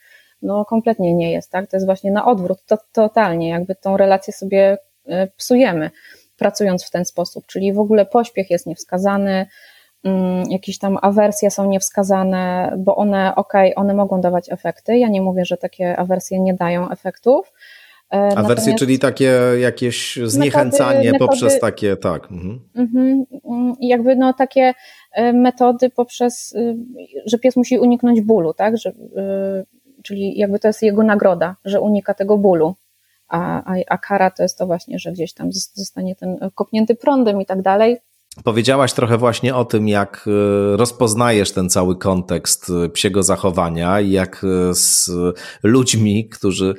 [0.43, 4.33] No kompletnie nie jest, tak, to jest właśnie na odwrót, to, totalnie, jakby tą relację
[4.33, 4.79] sobie e,
[5.37, 5.90] psujemy,
[6.37, 9.46] pracując w ten sposób, czyli w ogóle pośpiech jest niewskazany,
[10.05, 15.09] mm, jakieś tam awersje są niewskazane, bo one, okej, okay, one mogą dawać efekty, ja
[15.09, 17.53] nie mówię, że takie awersje nie dają efektów,
[18.11, 22.31] E, A wersje, czyli takie jakieś zniechęcanie metody, poprzez metody, takie, tak.
[22.31, 22.61] Mhm.
[22.75, 23.25] Mhm,
[23.81, 24.75] jakby no takie
[25.12, 26.77] e, metody poprzez, y,
[27.27, 28.79] że pies musi uniknąć bólu, tak?
[28.79, 28.92] Że, y,
[30.03, 32.75] czyli jakby to jest jego nagroda, że unika tego bólu.
[33.31, 37.47] A, a, kara to jest to właśnie, że gdzieś tam zostanie ten kopnięty prądem i
[37.47, 37.99] tak dalej.
[38.45, 44.11] Powiedziałaś trochę właśnie o tym, jak e, rozpoznajesz ten cały kontekst e, psiego zachowania i
[44.11, 45.11] jak e, z
[45.62, 46.75] ludźmi, którzy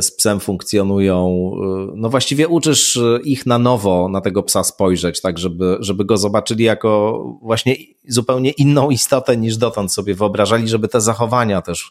[0.00, 1.50] z psem funkcjonują,
[1.94, 6.64] no właściwie uczysz ich na nowo na tego psa spojrzeć, tak żeby, żeby go zobaczyli
[6.64, 7.76] jako właśnie
[8.08, 11.90] zupełnie inną istotę niż dotąd sobie wyobrażali, żeby te zachowania też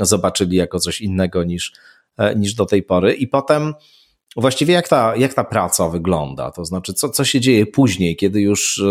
[0.00, 1.72] zobaczyli jako coś innego niż,
[2.36, 3.14] niż do tej pory.
[3.14, 3.74] I potem
[4.36, 6.50] Właściwie jak ta, jak ta praca wygląda?
[6.50, 8.82] To znaczy, co, co się dzieje później, kiedy już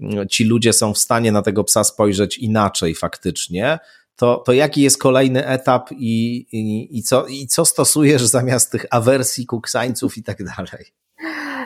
[0.00, 3.78] e, ci ludzie są w stanie na tego psa spojrzeć inaczej faktycznie,
[4.16, 8.86] to, to jaki jest kolejny etap i, i, i, co, i co stosujesz zamiast tych
[8.90, 10.84] awersji, kuksańców i tak dalej?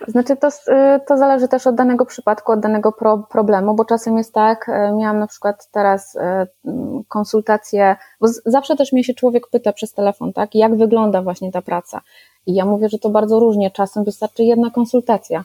[0.09, 4.19] Znaczy to, y, to zależy też od danego przypadku, od danego pro, problemu, bo czasem
[4.19, 6.21] jest tak, y, miałam na przykład teraz y,
[7.09, 11.63] konsultację, bo zawsze też mnie się człowiek pyta przez telefon, tak, jak wygląda właśnie ta
[11.63, 12.01] praca.
[12.47, 15.45] I ja mówię, że to bardzo różnie, czasem wystarczy jedna konsultacja,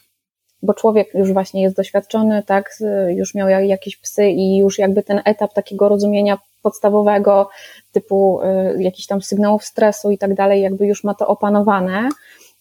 [0.62, 5.22] bo człowiek już właśnie jest doświadczony, tak, już miał jakieś psy i już jakby ten
[5.26, 7.50] etap takiego rozumienia podstawowego,
[7.92, 8.40] typu
[8.78, 12.10] jakichś tam sygnałów stresu i tak dalej, jakby już ma to opanowane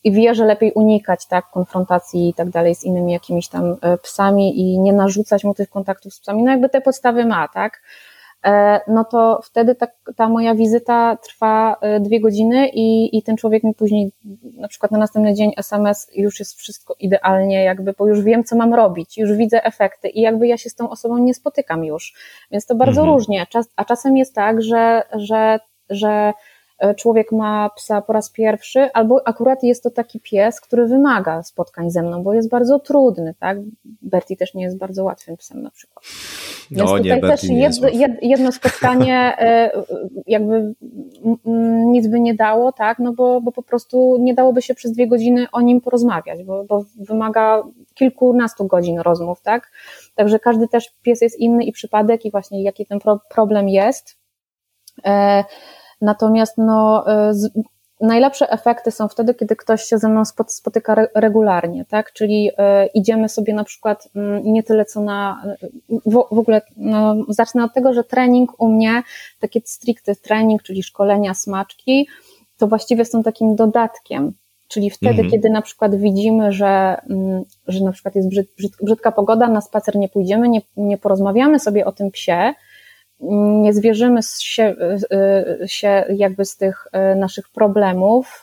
[0.04, 3.98] i wie, że lepiej unikać tak, konfrontacji i tak dalej z innymi jakimiś tam e,
[3.98, 7.82] psami i nie narzucać mu tych kontaktów z psami, no jakby te podstawy ma, tak,
[8.44, 9.86] e, no to wtedy ta,
[10.16, 14.12] ta moja wizyta trwa e, dwie godziny i, i ten człowiek mi później
[14.56, 18.56] na przykład na następny dzień SMS już jest wszystko idealnie, jakby, bo już wiem, co
[18.56, 22.14] mam robić, już widzę efekty i jakby ja się z tą osobą nie spotykam już,
[22.50, 23.16] więc to bardzo mhm.
[23.16, 25.58] różnie, a czasem jest tak, że, że,
[25.90, 26.32] że
[26.96, 31.90] człowiek ma psa po raz pierwszy, albo akurat jest to taki pies, który wymaga spotkań
[31.90, 33.58] ze mną, bo jest bardzo trudny, tak?
[34.02, 36.04] Bertie też nie jest bardzo łatwym psem na przykład.
[36.70, 37.88] Więc no, tutaj nie, też jedno,
[38.22, 39.70] jedno spotkanie e,
[40.26, 40.74] jakby
[41.87, 42.98] nic by nie dało, tak?
[42.98, 46.64] No bo, bo po prostu nie dałoby się przez dwie godziny o nim porozmawiać, bo,
[46.64, 47.62] bo wymaga
[47.94, 49.70] kilkunastu godzin rozmów, tak?
[50.14, 54.16] Także każdy też pies jest inny i przypadek i właśnie jaki ten problem jest.
[56.04, 57.50] E, Natomiast no, y, z,
[58.00, 62.12] najlepsze efekty są wtedy, kiedy ktoś się ze mną spotyka regularnie, tak?
[62.12, 62.52] Czyli y,
[62.94, 65.44] idziemy sobie na przykład mm, nie tyle co na,
[65.88, 69.02] w, w ogóle no, zacznę od tego, że trening u mnie,
[69.40, 72.08] taki stricte trening, czyli szkolenia smaczki,
[72.58, 74.32] to właściwie są takim dodatkiem.
[74.68, 75.30] Czyli wtedy, mhm.
[75.30, 78.46] kiedy na przykład widzimy, że, mm, że na przykład jest brzyd,
[78.82, 82.54] brzydka pogoda, na spacer nie pójdziemy, nie, nie porozmawiamy sobie o tym psie,
[83.62, 84.76] nie zwierzymy się,
[85.62, 88.42] y, się jakby z tych y, naszych problemów,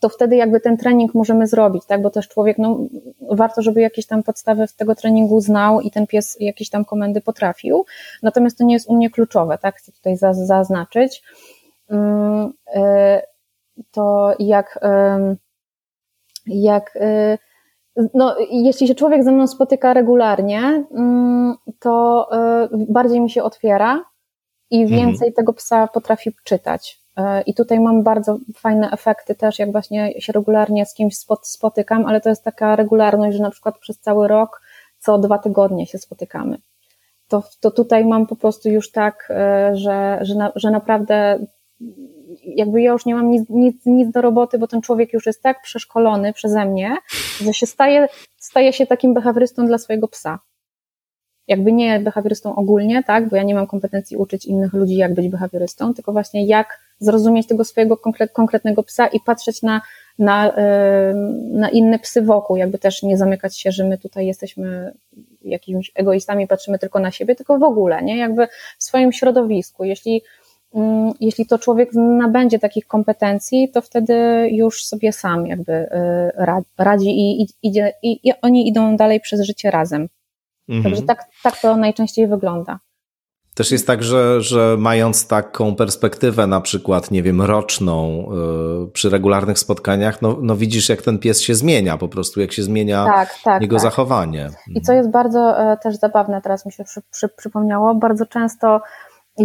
[0.00, 2.02] to wtedy jakby ten trening możemy zrobić, tak?
[2.02, 2.78] Bo też człowiek, no,
[3.30, 7.84] warto, żeby jakieś tam podstawy tego treningu znał i ten pies jakieś tam komendy potrafił.
[8.22, 9.76] Natomiast to nie jest u mnie kluczowe, tak?
[9.76, 11.22] Chcę tutaj zaznaczyć.
[11.90, 11.94] Y,
[13.90, 14.80] to jak,
[16.46, 16.98] jak
[18.14, 24.04] no, jeśli się człowiek ze mną spotyka regularnie, mm, to e, bardziej mi się otwiera
[24.70, 25.00] i mhm.
[25.00, 25.32] więcej mhm.
[25.32, 27.00] tego psa potrafi czytać.
[27.16, 32.06] E, I tutaj mam bardzo fajne efekty też, jak właśnie się regularnie z kimś spotykam,
[32.06, 34.62] ale to jest taka regularność, że na przykład przez cały rok
[34.98, 36.58] co dwa tygodnie się spotykamy.
[37.28, 41.38] To, to tutaj mam po prostu już tak, e, że, że, na, że naprawdę
[42.42, 45.42] jakby ja już nie mam nic, nic, nic do roboty, bo ten człowiek już jest
[45.42, 46.96] tak przeszkolony przeze mnie,
[47.40, 50.38] że się staje, staje się takim behawiorystą dla swojego psa.
[51.48, 55.28] Jakby nie behawiorystą ogólnie, tak, bo ja nie mam kompetencji uczyć innych ludzi, jak być
[55.28, 57.96] behawiorystą, tylko właśnie jak zrozumieć tego swojego
[58.32, 59.80] konkretnego psa i patrzeć na,
[60.18, 60.52] na,
[61.52, 64.92] na inne psy wokół, jakby też nie zamykać się, że my tutaj jesteśmy
[65.42, 68.18] jakimiś egoistami, patrzymy tylko na siebie, tylko w ogóle, nie?
[68.18, 69.84] Jakby w swoim środowisku.
[69.84, 70.22] Jeśli
[71.20, 75.88] jeśli to człowiek nabędzie takich kompetencji, to wtedy już sobie sam jakby y,
[76.78, 80.08] radzi i, idzie, i, i oni idą dalej przez życie razem.
[80.68, 80.82] Mhm.
[80.82, 82.78] Także tak, tak to najczęściej wygląda.
[83.54, 88.26] Też jest tak, że, że mając taką perspektywę, na przykład, nie wiem, roczną
[88.80, 92.52] yy, przy regularnych spotkaniach, no, no widzisz, jak ten pies się zmienia, po prostu, jak
[92.52, 93.82] się zmienia tak, tak, jego tak.
[93.82, 94.50] zachowanie.
[94.74, 98.80] I co jest bardzo e, też zabawne, teraz mi się przy, przy, przypomniało, bardzo często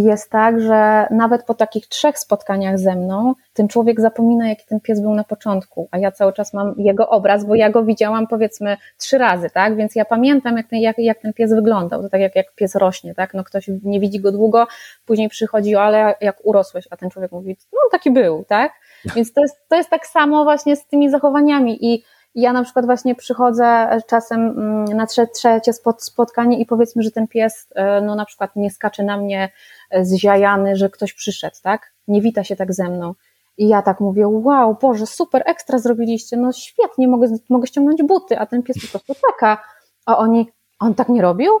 [0.00, 4.80] jest tak, że nawet po takich trzech spotkaniach ze mną, ten człowiek zapomina, jaki ten
[4.80, 8.26] pies był na początku, a ja cały czas mam jego obraz, bo ja go widziałam
[8.26, 9.76] powiedzmy trzy razy, tak?
[9.76, 12.02] Więc ja pamiętam, jak ten, jak, jak ten pies wyglądał.
[12.02, 13.34] To tak jak, jak pies rośnie, tak?
[13.34, 14.66] No ktoś nie widzi go długo,
[15.06, 18.72] później przychodzi, ale jak urosłeś, a ten człowiek mówi, no taki był, tak?
[19.16, 22.04] Więc to jest, to jest tak samo właśnie z tymi zachowaniami i
[22.36, 27.68] ja na przykład właśnie przychodzę czasem mm, na trzecie spotkanie i powiedzmy, że ten pies
[27.74, 29.52] e, no na przykład nie skacze na mnie
[29.90, 31.92] e, zziajany, że ktoś przyszedł, tak?
[32.08, 33.14] Nie wita się tak ze mną.
[33.58, 38.38] I ja tak mówię, wow, Boże, super, ekstra zrobiliście, no świetnie, mogę, mogę ściągnąć buty,
[38.38, 39.62] a ten pies po prostu taka.
[40.06, 40.48] A oni,
[40.80, 41.52] on tak nie robił?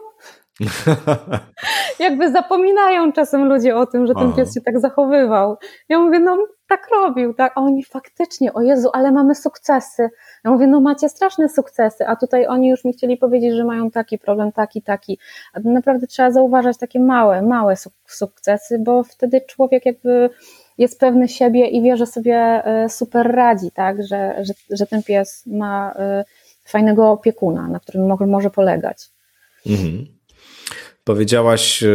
[1.98, 5.56] Jakby zapominają czasem ludzie o tym, że ten pies się tak zachowywał.
[5.88, 7.52] Ja mówię, no tak robił, tak?
[7.56, 10.10] A oni faktycznie, o Jezu, ale mamy sukcesy.
[10.44, 13.90] Ja mówię, no macie straszne sukcesy, a tutaj oni już mi chcieli powiedzieć, że mają
[13.90, 15.18] taki problem, taki, taki.
[15.52, 17.74] A naprawdę trzeba zauważać takie małe, małe
[18.06, 20.30] sukcesy, bo wtedy człowiek jakby
[20.78, 24.02] jest pewny siebie i wie, że sobie e, super radzi, tak?
[24.02, 26.24] Że, że, że ten pies ma e,
[26.64, 29.10] fajnego opiekuna, na którym może polegać.
[29.66, 30.15] Mhm.
[31.06, 31.88] Powiedziałaś e,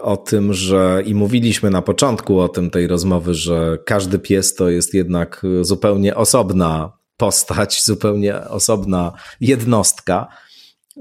[0.00, 4.68] o tym, że i mówiliśmy na początku o tym tej rozmowy, że każdy pies to
[4.68, 10.28] jest jednak zupełnie osobna postać, zupełnie osobna jednostka.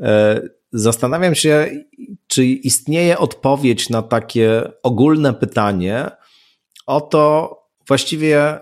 [0.02, 1.70] E, zastanawiam się,
[2.28, 6.12] czy istnieje odpowiedź na takie ogólne pytanie
[6.86, 7.56] o to
[7.88, 8.60] właściwie,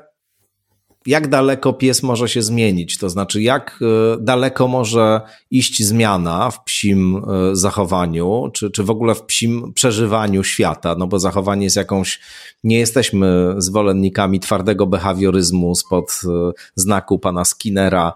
[1.05, 6.63] jak daleko pies może się zmienić, to znaczy jak e, daleko może iść zmiana w
[6.63, 11.75] psim e, zachowaniu, czy, czy w ogóle w psim przeżywaniu świata, no bo zachowanie jest
[11.75, 12.19] jakąś,
[12.63, 18.13] nie jesteśmy zwolennikami twardego behawioryzmu spod e, znaku pana Skinnera,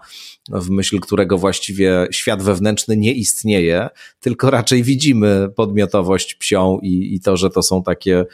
[0.48, 3.88] w myśl którego właściwie świat wewnętrzny nie istnieje,
[4.20, 8.26] tylko raczej widzimy podmiotowość psią i, i to, że to są takie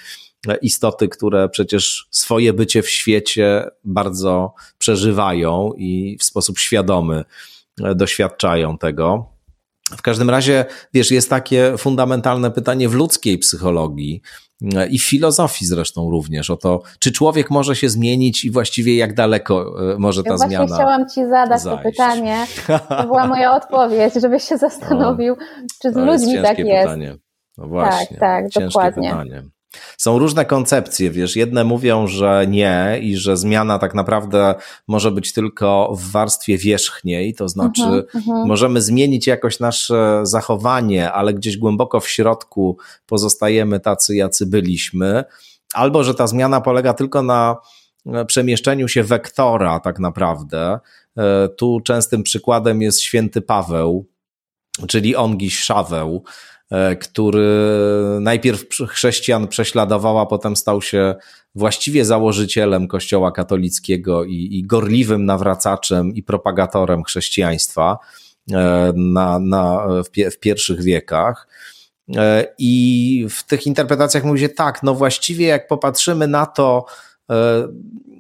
[0.54, 7.24] istoty, które przecież swoje bycie w świecie bardzo przeżywają i w sposób świadomy
[7.94, 9.37] doświadczają tego.
[9.90, 14.22] W każdym razie, wiesz, jest takie fundamentalne pytanie w ludzkiej psychologii
[14.90, 19.14] i w filozofii zresztą również o to, czy człowiek może się zmienić i właściwie jak
[19.14, 20.59] daleko e, może ta ja zmiana.
[20.59, 21.82] Właśnie chciałam Ci zadać zajść.
[21.82, 22.46] to pytanie.
[22.88, 26.85] To była moja odpowiedź, żebyś się zastanowił, no, czy z ludźmi jest tak jest.
[26.85, 27.16] Pytanie.
[27.59, 29.11] No właśnie, tak, tak, dokładnie.
[29.11, 29.42] Pytanie.
[29.98, 34.55] Są różne koncepcje, wiesz, jedne mówią, że nie i że zmiana tak naprawdę
[34.88, 38.46] może być tylko w warstwie wierzchniej, to znaczy uh -huh, uh -huh.
[38.46, 45.24] możemy zmienić jakoś nasze zachowanie, ale gdzieś głęboko w środku pozostajemy tacy, jacy byliśmy,
[45.74, 47.57] albo że ta zmiana polega tylko na
[48.07, 50.79] e, przemieszczeniu się wektora tak naprawdę.
[51.16, 54.07] E, tu częstym przykładem jest święty Paweł,
[54.88, 56.24] czyli Ongiś Szaweł,
[57.00, 57.46] który
[58.20, 61.14] najpierw chrześcijan prześladował, a potem stał się
[61.55, 67.98] właściwie założycielem Kościoła katolickiego i, i gorliwym nawracaczem i propagatorem chrześcijaństwa
[68.52, 71.48] e, na, na, w, pie, w pierwszych wiekach.
[72.16, 76.87] E, I w tych interpretacjach mówi się tak, no właściwie jak popatrzymy na to,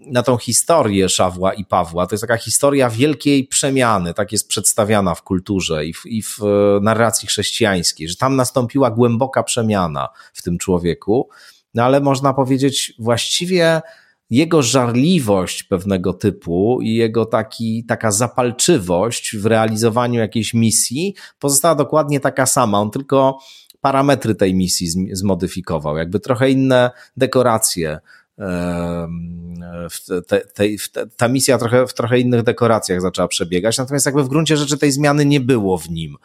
[0.06, 2.06] na tą historię Szawła i Pawła.
[2.06, 6.38] To jest taka historia wielkiej przemiany, tak jest przedstawiana w kulturze i w, i w
[6.42, 11.28] e, narracji chrześcijańskiej, że tam nastąpiła głęboka przemiana w tym człowieku,
[11.74, 13.82] no ale można powiedzieć właściwie
[14.30, 22.20] jego żarliwość pewnego typu i jego taki, taka zapalczywość w realizowaniu jakiejś misji pozostała dokładnie
[22.20, 22.80] taka sama.
[22.80, 23.38] On tylko
[23.80, 27.98] parametry tej misji zmodyfikował, jakby trochę inne dekoracje
[30.26, 34.28] te, te, te, ta misja trochę, w trochę innych dekoracjach zaczęła przebiegać, natomiast jakby w
[34.28, 36.16] gruncie rzeczy tej zmiany nie było w nim.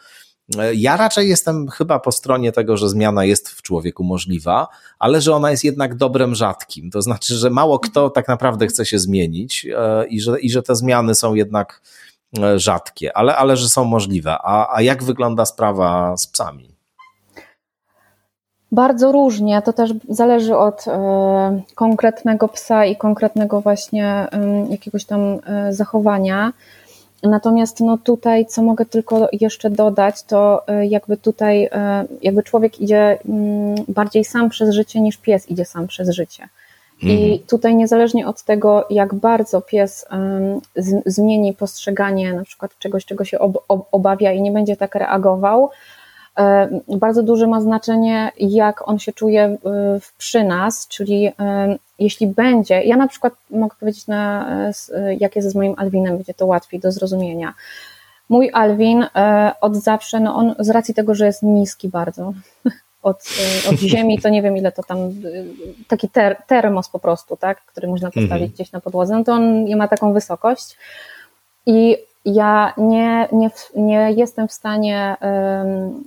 [0.58, 5.20] E, ja raczej jestem chyba po stronie tego, że zmiana jest w człowieku możliwa, ale
[5.20, 6.90] że ona jest jednak dobrem rzadkim.
[6.90, 10.62] To znaczy, że mało kto tak naprawdę chce się zmienić e, i że, i że
[10.62, 11.82] te zmiany są jednak
[12.38, 14.36] e, rzadkie, ale, ale że są możliwe.
[14.42, 16.71] A, a jak wygląda sprawa z psami?
[18.72, 24.26] Bardzo różnie, to też zależy od e, konkretnego psa i konkretnego właśnie
[24.70, 26.52] jakiegoś tam e, zachowania.
[27.22, 31.68] Natomiast no tutaj, co mogę tylko jeszcze dodać, to e, jakby tutaj,
[32.22, 36.48] jakby człowiek idzie mm, bardziej sam przez życie niż pies idzie sam przez życie.
[37.02, 37.38] I mhm.
[37.38, 40.06] tutaj niezależnie od tego, jak bardzo pies
[41.06, 43.38] zmieni postrzeganie na przykład czegoś, czego się
[43.92, 45.70] obawia i nie będzie tak reagował,
[46.88, 49.58] bardzo duże ma znaczenie, jak on się czuje e,
[50.18, 51.32] przy nas, czyli e,
[51.98, 54.48] jeśli będzie, ja na przykład mogę powiedzieć, na,
[55.18, 57.54] jak jest z moim Alwinem, będzie to łatwiej do zrozumienia.
[58.28, 59.06] Mój Alwin
[59.60, 62.32] od zawsze, no on z racji tego, że jest niski bardzo,
[63.02, 63.24] od,
[63.70, 64.98] od ziemi, to nie wiem ile to tam,
[65.88, 68.50] taki ter, termos po prostu, tak, który można postawić mhm.
[68.50, 70.76] gdzieś na podłodze, no to on nie ma taką wysokość
[71.66, 76.04] i ja nie, nie, nie jestem w stanie um,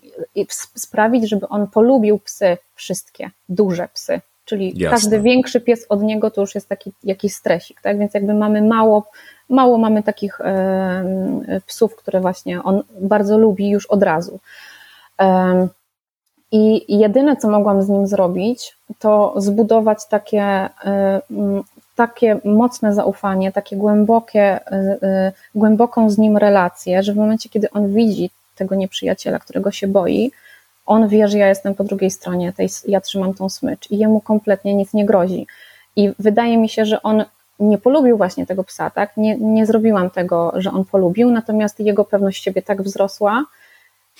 [0.75, 4.21] sprawić, żeby on polubił psy, wszystkie, duże psy.
[4.45, 4.89] Czyli Jasne.
[4.89, 7.99] każdy większy pies od niego to już jest taki jakiś stresik, tak?
[7.99, 9.09] Więc jakby mamy mało,
[9.49, 14.39] mało mamy takich um, psów, które właśnie on bardzo lubi już od razu.
[15.19, 15.69] Um,
[16.51, 20.69] i jedyne, co mogłam z nim zrobić, to zbudować takie
[21.95, 27.69] takie mocne zaufanie, takie głębokie, y, y, głęboką z nim relację, że w momencie, kiedy
[27.69, 30.31] on widzi tego nieprzyjaciela, którego się boi,
[30.85, 34.21] on wie, że ja jestem po drugiej stronie, tej, ja trzymam tą smycz i jemu
[34.21, 35.47] kompletnie nic nie grozi.
[35.95, 37.25] I wydaje mi się, że on
[37.59, 39.17] nie polubił właśnie tego psa, tak?
[39.17, 43.45] Nie, nie zrobiłam tego, że on polubił, natomiast jego pewność siebie tak wzrosła,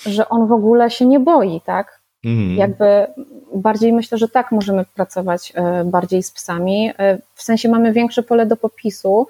[0.06, 1.95] że on w ogóle się nie boi, tak?
[2.26, 2.58] Mhm.
[2.58, 3.08] Jakby
[3.56, 6.92] bardziej myślę, że tak możemy pracować e, bardziej z psami.
[6.98, 9.28] E, w sensie mamy większe pole do popisu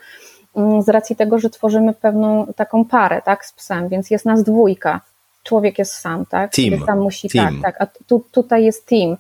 [0.56, 4.44] mm, z racji tego, że tworzymy pewną taką parę, tak, z psem, więc jest nas
[4.44, 5.02] dwójka.
[5.44, 6.52] Człowiek jest sam, tak?
[6.52, 6.86] Team.
[6.86, 7.62] Sam musi, team.
[7.62, 7.82] tak, tak.
[7.82, 9.18] A tu, tutaj jest team.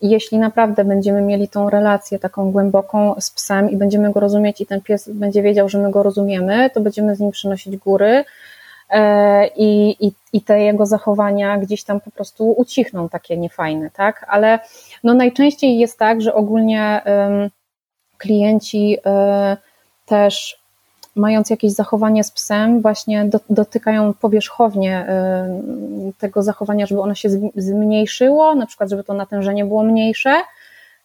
[0.00, 4.60] I jeśli naprawdę będziemy mieli tą relację taką głęboką z psem i będziemy go rozumieć
[4.60, 8.24] i ten pies będzie wiedział, że my go rozumiemy, to będziemy z nim przynosić góry,
[9.56, 14.26] i, i, i te jego zachowania gdzieś tam po prostu ucichną takie niefajne, tak?
[14.28, 14.58] Ale
[15.04, 17.02] no najczęściej jest tak, że ogólnie
[18.18, 19.56] klienci e,
[20.06, 20.64] też
[21.16, 25.06] mając jakieś zachowanie z psem, właśnie dotykają powierzchownie
[26.18, 30.34] tego zachowania, żeby ono się zmniejszyło, na przykład, żeby to natężenie było mniejsze,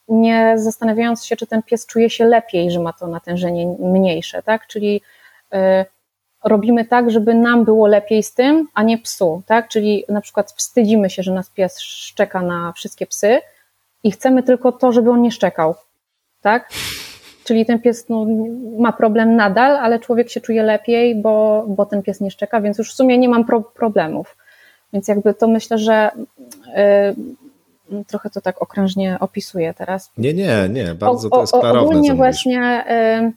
[0.07, 4.67] nie zastanawiając się, czy ten pies czuje się lepiej, że ma to natężenie mniejsze, tak?
[4.67, 5.01] Czyli
[5.53, 5.85] e,
[6.43, 9.67] robimy tak, żeby nam było lepiej z tym, a nie psu, tak?
[9.67, 13.39] Czyli na przykład wstydzimy się, że nas pies szczeka na wszystkie psy
[14.03, 15.75] i chcemy tylko to, żeby on nie szczekał,
[16.41, 16.69] tak?
[17.43, 18.25] Czyli ten pies no,
[18.79, 22.77] ma problem nadal, ale człowiek się czuje lepiej, bo, bo ten pies nie szczeka, więc
[22.77, 24.37] już w sumie nie mam pro problemów.
[24.93, 26.11] Więc jakby to myślę, że
[27.89, 30.11] yy, trochę to tak okrężnie opisuję teraz.
[30.17, 31.81] Nie, nie, nie, bardzo to jest klarowne.
[31.81, 32.85] Ogólnie właśnie
[33.21, 33.31] yy,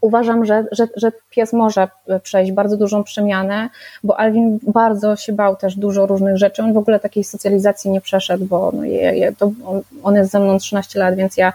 [0.00, 1.88] uważam, że, że, że pies może
[2.22, 3.68] przejść bardzo dużą przemianę,
[4.04, 6.62] bo Alvin bardzo się bał też dużo różnych rzeczy.
[6.62, 10.30] On w ogóle takiej socjalizacji nie przeszedł, bo no, je, je, to on, on jest
[10.30, 11.52] ze mną 13 lat, więc ja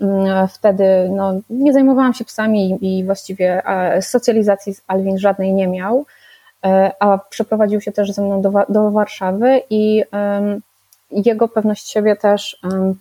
[0.00, 3.62] mm, wtedy no, nie zajmowałam się psami i właściwie
[4.00, 6.06] socjalizacji z Alvin żadnej nie miał,
[6.64, 10.60] e, a przeprowadził się też ze mną do, do Warszawy i um,
[11.10, 12.94] jego pewność siebie też um,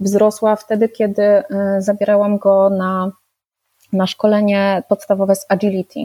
[0.00, 1.44] wzrosła wtedy, kiedy e,
[1.78, 3.10] zabierałam go na
[3.92, 6.00] na szkolenie podstawowe z agility.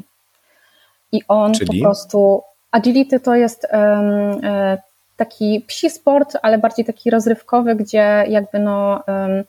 [1.11, 1.79] I on Czyli?
[1.79, 2.41] po prostu.
[2.71, 4.41] Agility to jest um,
[5.17, 9.03] taki psi sport, ale bardziej taki rozrywkowy, gdzie jakby no.
[9.07, 9.43] Um,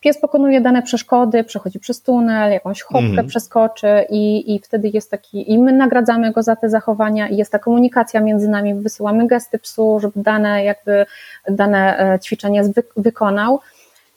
[0.00, 3.26] pies pokonuje dane przeszkody, przechodzi przez tunel, jakąś chopkę mm.
[3.26, 7.52] przeskoczy i, i wtedy jest taki, i my nagradzamy go za te zachowania i jest
[7.52, 11.06] ta komunikacja między nami, wysyłamy gesty psu, żeby dane jakby
[11.48, 12.62] dane e, ćwiczenie
[12.96, 13.60] wykonał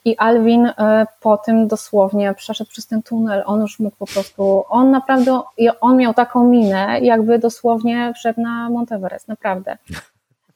[0.05, 4.63] i Alvin e, po tym dosłownie przeszedł przez ten tunel, on już mógł po prostu,
[4.69, 5.41] on naprawdę,
[5.81, 9.77] on miał taką minę, jakby dosłownie wszedł na Monteverest, naprawdę.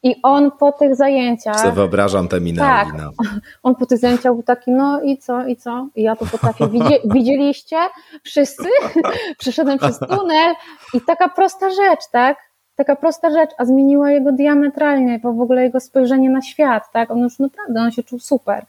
[0.04, 1.62] I on po tych zajęciach.
[1.62, 2.62] Co wyobrażam tę minę.
[2.62, 3.10] Tak, Alvina.
[3.64, 5.88] on po tych zajęciach był taki, no i co, i co?
[5.96, 6.68] I ja to potrafię.
[6.74, 7.78] Widzie, widzieliście
[8.24, 8.68] wszyscy?
[9.40, 10.56] Przeszedłem przez tunel
[10.94, 12.38] i taka prosta rzecz, tak?
[12.76, 17.12] Taka prosta rzecz, a zmieniła jego diametralnie, bo w ogóle jego spojrzenie na świat, tak?
[17.12, 18.66] On już naprawdę, on się czuł super.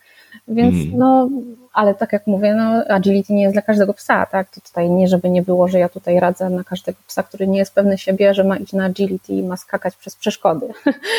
[0.49, 0.99] Więc mm.
[0.99, 1.29] no,
[1.73, 4.51] ale tak jak mówię, no, agility nie jest dla każdego psa, tak?
[4.51, 7.59] To tutaj nie, żeby nie było, że ja tutaj radzę na każdego psa, który nie
[7.59, 10.67] jest pewny siebie, że ma iść na agility i ma skakać przez przeszkody.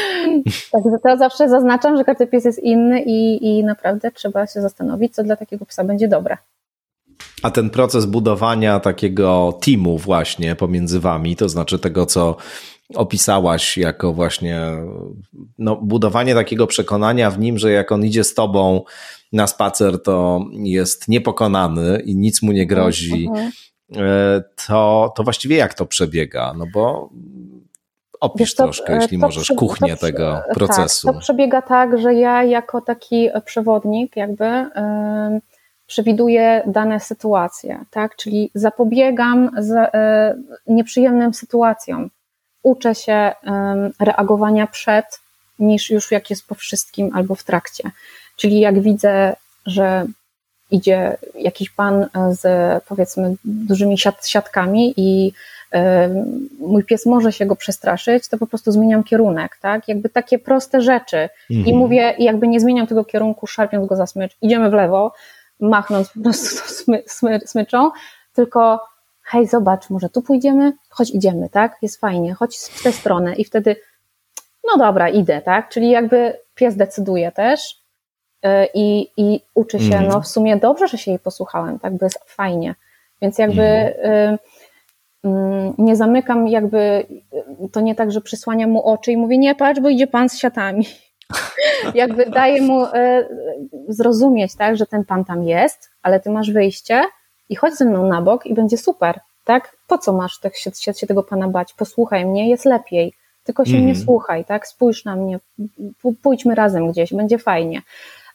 [0.72, 5.16] Także to zawsze zaznaczam, że każdy pies jest inny i, i naprawdę trzeba się zastanowić,
[5.16, 6.38] co dla takiego psa będzie dobre.
[7.44, 12.36] A ten proces budowania takiego teamu właśnie pomiędzy wami, to znaczy tego, co
[12.96, 14.62] opisałaś jako właśnie
[15.58, 18.82] no, budowanie takiego przekonania w nim, że jak on idzie z tobą
[19.32, 23.28] na spacer, to jest niepokonany i nic mu nie grozi.
[23.30, 23.52] Mhm.
[24.68, 26.54] to, to właściwie jak to przebiega?
[26.58, 27.10] No bo
[28.20, 31.08] Opisz to, troszkę, jeśli możesz, kuchnię to, tego tak, procesu.
[31.08, 35.42] Tak, to przebiega tak, że ja jako taki przewodnik jakby yy,
[35.88, 38.16] przewiduję dane sytuacje, tak?
[38.16, 42.10] Czyli zapobiegam z, yy, nieprzyjemnym sytuacjom.
[42.64, 43.52] Uczę się yy,
[44.00, 45.06] reagowania przed,
[45.60, 47.92] niż już jak jest po wszystkim albo w trakcie.
[48.40, 49.36] Czyli jak widzę,
[49.66, 50.06] że
[50.72, 52.44] idzie jakiś pan z
[52.84, 55.34] powiedzmy dużymi siat, siatkami i
[56.60, 59.88] mój pies może się go przestraszyć, to po prostu zmieniam kierunek, tak?
[59.88, 61.30] Jakby takie proste rzeczy.
[61.52, 61.68] Mhm.
[61.68, 65.14] I mówię, jakby nie zmieniam tego kierunku, szarpiąc go za smycz, idziemy w lewo,
[65.60, 67.92] machnąc po prostu smy, smy, smyczą,
[68.34, 68.80] tylko
[69.24, 70.74] hej, zobacz, może tu pójdziemy?
[70.90, 71.78] Chodź, idziemy, tak?
[71.82, 73.76] Jest fajnie, chodź w tę stronę i wtedy
[74.72, 75.70] no dobra, idę, tak?
[75.70, 77.79] Czyli jakby pies decyduje też
[78.74, 80.08] i, i uczy się, mhm.
[80.08, 81.98] no w sumie dobrze, że się jej posłuchałem, tak?
[81.98, 82.76] Bo jest fajnie.
[83.22, 84.38] Więc jakby mhm.
[85.24, 87.06] Mm, nie zamykam jakby,
[87.72, 90.38] to nie tak, że przysłaniam mu oczy i mówię, nie patrz, bo idzie pan z
[90.38, 90.86] siatami.
[91.94, 93.28] jakby daję mu e,
[93.88, 97.02] zrozumieć, tak, że ten pan tam jest, ale ty masz wyjście
[97.50, 99.78] i chodź ze mną na bok i będzie super, tak?
[99.88, 101.74] Po co masz tak się, się, się tego pana bać?
[101.74, 103.14] Posłuchaj mnie, jest lepiej.
[103.44, 103.86] Tylko się mm.
[103.86, 104.68] nie słuchaj, tak?
[104.68, 105.40] Spójrz na mnie,
[106.22, 107.82] pójdźmy razem gdzieś, będzie fajnie.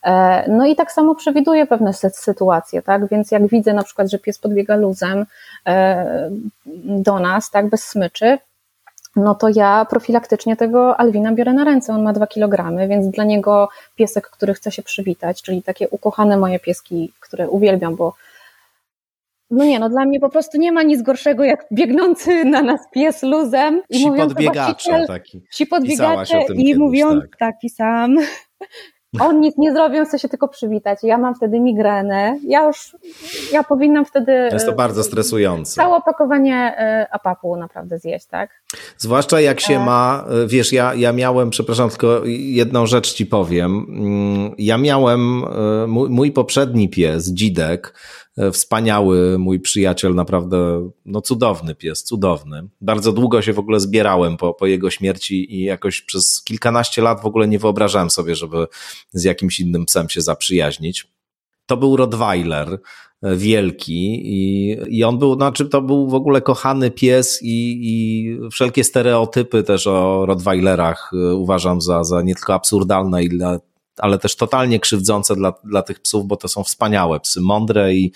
[0.04, 3.08] E, no i tak samo przewiduję pewne sytuacje, tak?
[3.08, 5.26] Więc jak widzę na przykład, że pies podbiega luzem
[5.66, 6.30] e,
[6.86, 8.38] do nas, tak, bez smyczy,
[9.16, 11.92] no to ja profilaktycznie tego Alwina biorę na ręce.
[11.94, 16.36] On ma dwa kilogramy, więc dla niego piesek, który chce się przywitać, czyli takie ukochane
[16.36, 18.14] moje pieski, które uwielbiam, bo
[19.50, 22.80] no nie, no dla mnie po prostu nie ma nic gorszego jak biegnący na nas
[22.92, 25.42] pies luzem i ci mówiąc podbiegacze taki.
[25.52, 27.36] Ci podbiegacze i mówiąc, tak.
[27.38, 28.16] tak, pisałam,
[29.20, 30.98] on nic nie zrobił, chce się tylko przywitać.
[31.02, 32.38] Ja mam wtedy migrenę.
[32.42, 32.96] Ja już,
[33.52, 34.32] ja powinnam wtedy.
[34.52, 35.74] Jest to bardzo stresujące.
[35.74, 38.50] Całe opakowanie e, apapu naprawdę zjeść, tak?
[38.98, 39.84] Zwłaszcza jak się e.
[39.84, 43.86] ma, e, wiesz, ja, ja miałem, przepraszam, tylko jedną rzecz ci powiem.
[43.88, 45.44] Mm, ja miałem,
[45.86, 47.94] mój, mój poprzedni pies, Dzidek,
[48.52, 52.68] wspaniały mój przyjaciel, naprawdę no cudowny pies, cudowny.
[52.80, 57.22] Bardzo długo się w ogóle zbierałem po, po jego śmierci i jakoś przez kilkanaście lat
[57.22, 58.66] w ogóle nie wyobrażałem sobie, żeby
[59.12, 61.08] z jakimś innym psem się zaprzyjaźnić.
[61.66, 62.78] To był Rottweiler,
[63.22, 68.50] e, wielki i, i on był, znaczy to był w ogóle kochany pies i, i
[68.50, 73.58] wszelkie stereotypy też o Rottweilerach e, uważam za, za nie tylko absurdalne, ile
[73.98, 78.12] ale też totalnie krzywdzące dla, dla tych psów, bo to są wspaniałe psy, mądre i,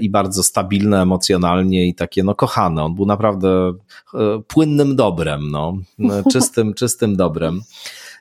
[0.00, 2.84] i bardzo stabilne emocjonalnie i takie no kochane.
[2.84, 3.72] On był naprawdę
[4.14, 5.76] e, płynnym dobrem, no,
[6.32, 7.60] czystym, czystym dobrem.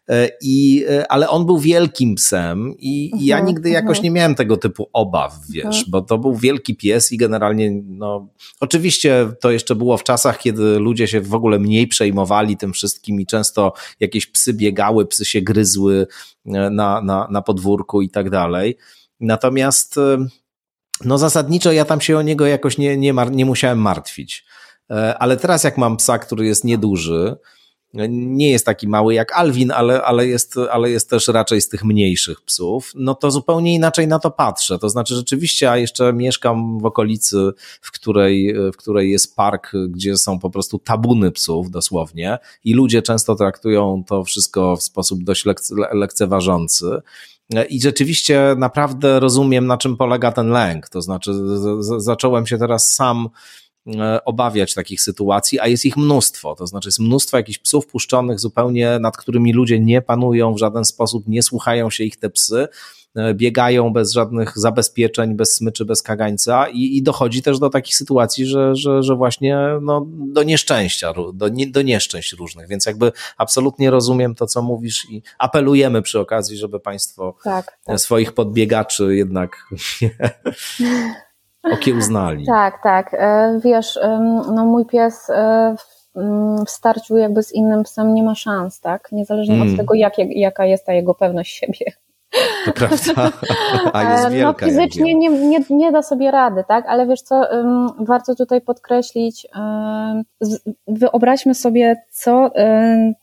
[0.10, 4.04] E, I, e, ale on był wielkim psem i, i ja mhm, nigdy jakoś mhm.
[4.04, 5.86] nie miałem tego typu obaw, wiesz, mhm.
[5.88, 8.28] bo to był wielki pies i generalnie, no,
[8.60, 13.22] oczywiście to jeszcze było w czasach, kiedy ludzie się w ogóle mniej przejmowali tym wszystkim
[13.22, 16.08] i często jakieś psy biegały, psy się gryzły
[16.46, 18.78] e, na, na, na podwórku i tak dalej.
[19.20, 19.96] Natomiast,
[21.06, 24.46] no zasadniczo ja tam się o niego jakoś nie, nie, nie musiałem martwić.
[25.20, 27.36] Ale teraz jak mam psa, który jest nieduży,
[28.10, 31.84] nie jest taki mały jak Alwin, ale, ale, jest, ale jest też raczej z tych
[31.84, 34.80] mniejszych psów, no to zupełnie inaczej na to patrzę.
[34.80, 40.18] To znaczy rzeczywiście, a jeszcze mieszkam w okolicy, w której, w której jest park, gdzie
[40.18, 45.46] są po prostu tabuny psów dosłownie i ludzie często traktują to wszystko w sposób dość
[45.46, 47.02] lekce, lekceważący.
[47.70, 50.90] I rzeczywiście naprawdę rozumiem, na czym polega ten lęk.
[50.90, 51.32] To znaczy,
[51.98, 53.30] zacząłem się teraz sam
[54.26, 56.56] obawiać takich sytuacji, a jest ich mnóstwo.
[56.56, 60.86] To znaczy jest mnóstwo jakichś psów puszczonych zupełnie, nad którymi ludzie nie panują w żaden
[60.86, 62.68] sposób, nie słuchają się ich te psy,
[63.16, 67.96] e, biegają bez żadnych zabezpieczeń, bez smyczy, bez kagańca i, i dochodzi też do takich
[67.96, 73.12] sytuacji, że, że, że właśnie no, do nieszczęścia, do, nie, do nieszczęść różnych, więc jakby
[73.38, 78.00] absolutnie rozumiem to, co mówisz i apelujemy przy okazji, żeby Państwo tak, tak.
[78.00, 79.58] swoich podbiegaczy jednak
[81.64, 82.46] okiełznali.
[82.46, 83.14] tak, tak.
[83.14, 84.00] E, wiesz,
[84.56, 85.76] no mój pies e,
[86.66, 89.12] w starciu jakby z innym psem nie ma szans, tak?
[89.12, 89.72] Niezależnie mm.
[89.72, 91.92] od tego, jak, jaka jest ta jego pewność siebie.
[92.66, 93.32] To prawda,
[93.94, 94.66] a jest no, wielka.
[94.66, 96.86] No fizycznie nie, nie, nie da sobie rady, tak?
[96.88, 97.42] Ale wiesz co,
[98.00, 99.48] warto tutaj podkreślić,
[100.88, 102.52] wyobraźmy sobie, co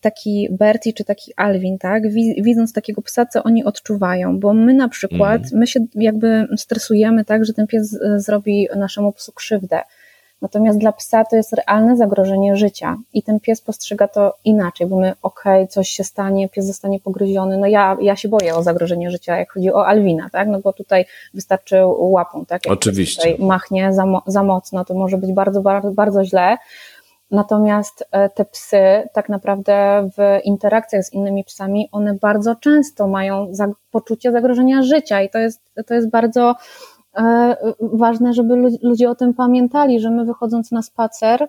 [0.01, 2.03] taki Bertie czy taki Alvin, tak?
[2.43, 5.59] Widząc takiego psa, co oni odczuwają, bo my na przykład, mm.
[5.59, 9.81] my się jakby stresujemy tak, że ten pies zrobi naszemu psu krzywdę.
[10.43, 15.01] Natomiast dla psa to jest realne zagrożenie życia i ten pies postrzega to inaczej, bo
[15.01, 17.59] my, okej, okay, coś się stanie, pies zostanie pogryziony.
[17.59, 20.49] No ja, ja się boję o zagrożenie życia, jak chodzi o Alwina, tak?
[20.49, 22.67] No bo tutaj wystarczy łapą, tak?
[22.67, 23.31] Jak Oczywiście.
[23.33, 26.57] Tutaj machnie za, za mocno, to może być bardzo, bardzo, bardzo źle.
[27.31, 33.53] Natomiast e, te psy, tak naprawdę w interakcjach z innymi psami, one bardzo często mają
[33.91, 36.55] poczucie zagrożenia życia i to jest, to jest bardzo
[37.81, 41.49] ważne, żeby ludzie o tym pamiętali, że my wychodząc na spacer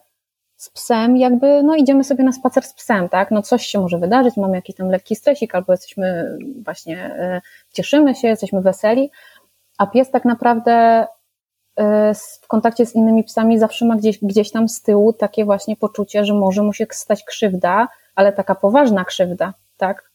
[0.55, 3.97] z psem, jakby, no idziemy sobie na spacer z psem, tak, no coś się może
[3.97, 7.41] wydarzyć, mamy jakiś tam lekki stresik, albo jesteśmy właśnie, e,
[7.73, 9.11] cieszymy się, jesteśmy weseli,
[9.77, 11.05] a pies tak naprawdę
[11.79, 15.75] E, w kontakcie z innymi psami zawsze ma gdzieś, gdzieś tam z tyłu takie właśnie
[15.75, 20.08] poczucie, że może mu się stać krzywda, ale taka poważna krzywda, tak?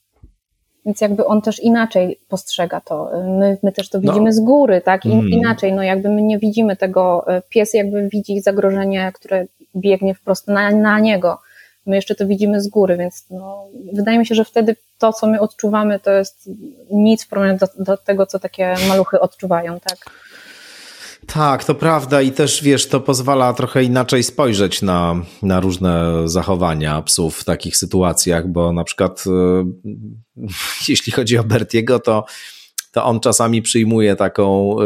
[0.86, 3.10] Więc jakby on też inaczej postrzega to.
[3.38, 4.02] My, my też to no.
[4.02, 4.32] widzimy no.
[4.32, 5.06] z góry, tak?
[5.06, 5.28] mm.
[5.28, 10.48] Inaczej, no jakby my nie widzimy tego, e, pies jakby widzi zagrożenie, które biegnie wprost
[10.48, 11.38] na, na niego.
[11.86, 15.26] My jeszcze to widzimy z góry, więc no, wydaje mi się, że wtedy to, co
[15.26, 16.50] my odczuwamy, to jest
[16.90, 19.98] nic w porównaniu do, do tego, co takie maluchy odczuwają, tak?
[21.26, 27.02] Tak, to prawda i też wiesz, to pozwala trochę inaczej spojrzeć na, na różne zachowania
[27.02, 29.64] psów w takich sytuacjach, bo na przykład e,
[30.88, 32.24] jeśli chodzi o Bertiego, to
[32.94, 34.84] to on czasami przyjmuje taką, e,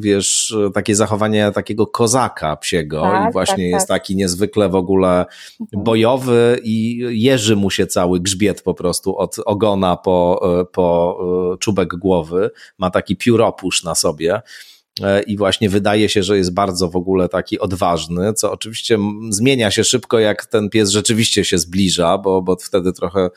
[0.00, 4.00] wiesz, takie zachowanie takiego kozaka psiego tak, i właśnie tak, jest tak.
[4.00, 5.26] taki niezwykle w ogóle
[5.60, 5.84] mhm.
[5.84, 11.18] bojowy i jeży mu się cały grzbiet po prostu od ogona po, e, po
[11.60, 12.50] czubek głowy.
[12.78, 14.42] Ma taki pióropusz na sobie.
[15.02, 18.98] E, i właśnie wydaje się, że jest bardzo w ogóle taki odważny, co oczywiście
[19.30, 23.30] zmienia się szybko, jak ten pies rzeczywiście się zbliża, bo, bo wtedy trochę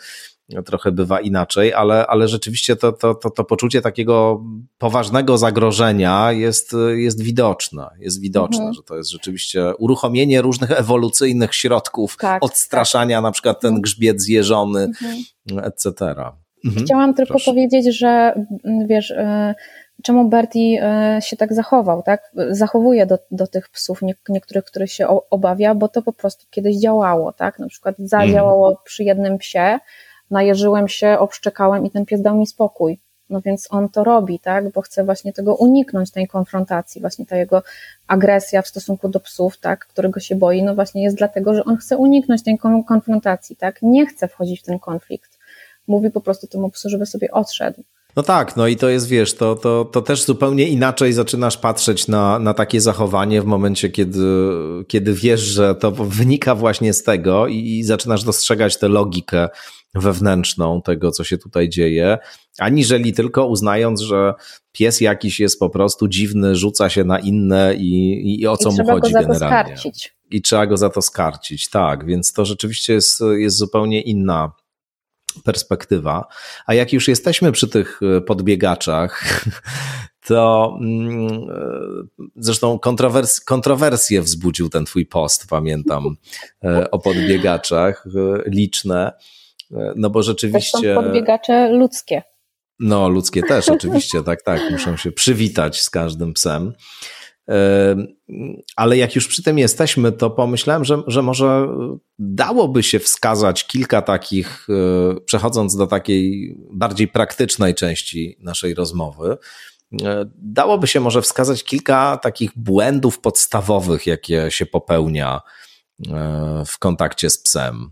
[0.65, 4.43] trochę bywa inaczej, ale, ale rzeczywiście to, to, to, to poczucie takiego
[4.77, 7.89] poważnego zagrożenia jest, jest widoczne.
[7.99, 8.73] Jest widoczne, mhm.
[8.73, 13.23] że to jest rzeczywiście uruchomienie różnych ewolucyjnych środków tak, odstraszania, tak.
[13.23, 13.81] na przykład ten mhm.
[13.81, 15.23] grzbiet zjeżony, mhm.
[15.63, 16.15] etc.
[16.65, 16.85] Mhm.
[16.85, 17.51] Chciałam tylko Proszę.
[17.51, 18.33] powiedzieć, że
[18.87, 19.55] wiesz, y,
[20.03, 22.31] czemu Bertie e, się tak zachował, tak?
[22.49, 27.33] Zachowuje do, do tych psów, niektórych, których się obawia, bo to po prostu kiedyś działało,
[27.33, 27.59] tak?
[27.59, 28.77] Na przykład zadziałało mm.
[28.83, 29.79] przy jednym psie,
[30.31, 32.99] najeżyłem się, obszczekałem i ten pies dał mi spokój.
[33.29, 34.71] No więc on to robi, tak?
[34.71, 37.63] Bo chce właśnie tego uniknąć, tej konfrontacji, właśnie ta jego
[38.07, 39.85] agresja w stosunku do psów, tak?
[39.85, 43.81] Którego się boi, no właśnie jest dlatego, że on chce uniknąć tej konfrontacji, tak?
[43.81, 45.39] Nie chce wchodzić w ten konflikt.
[45.87, 47.83] Mówi po prostu temu psu, żeby sobie odszedł.
[48.15, 52.07] No tak, no i to jest, wiesz, to, to, to też zupełnie inaczej zaczynasz patrzeć
[52.07, 54.27] na, na takie zachowanie w momencie, kiedy,
[54.87, 59.49] kiedy wiesz, że to wynika właśnie z tego i, i zaczynasz dostrzegać tę logikę
[59.95, 62.17] wewnętrzną tego, co się tutaj dzieje,
[62.59, 64.33] aniżeli tylko uznając, że
[64.71, 68.73] pies jakiś jest po prostu dziwny, rzuca się na inne i, i o co I
[68.73, 69.75] mu chodzi generalnie.
[70.31, 74.51] I trzeba go za to skarcić, tak, więc to rzeczywiście jest, jest zupełnie inna
[75.43, 76.27] perspektywa.
[76.65, 79.43] A jak już jesteśmy przy tych e, podbiegaczach,
[80.27, 86.15] to mm, e, zresztą kontrowers kontrowersje wzbudził ten twój post, pamiętam,
[86.63, 88.07] e, o podbiegaczach,
[88.45, 89.13] liczne.
[89.95, 90.93] No bo rzeczywiście.
[90.93, 92.23] To są podbiegacze ludzkie.
[92.79, 94.61] No, ludzkie też, oczywiście, tak, tak.
[94.71, 96.73] Muszą się przywitać z każdym psem.
[98.75, 101.67] Ale jak już przy tym jesteśmy, to pomyślałem, że, że może
[102.19, 109.37] dałoby się wskazać kilka takich, e, przechodząc do takiej bardziej praktycznej części naszej rozmowy,
[110.03, 115.41] e, dałoby się może wskazać kilka takich błędów podstawowych, jakie się popełnia
[116.07, 117.91] e, w kontakcie z psem,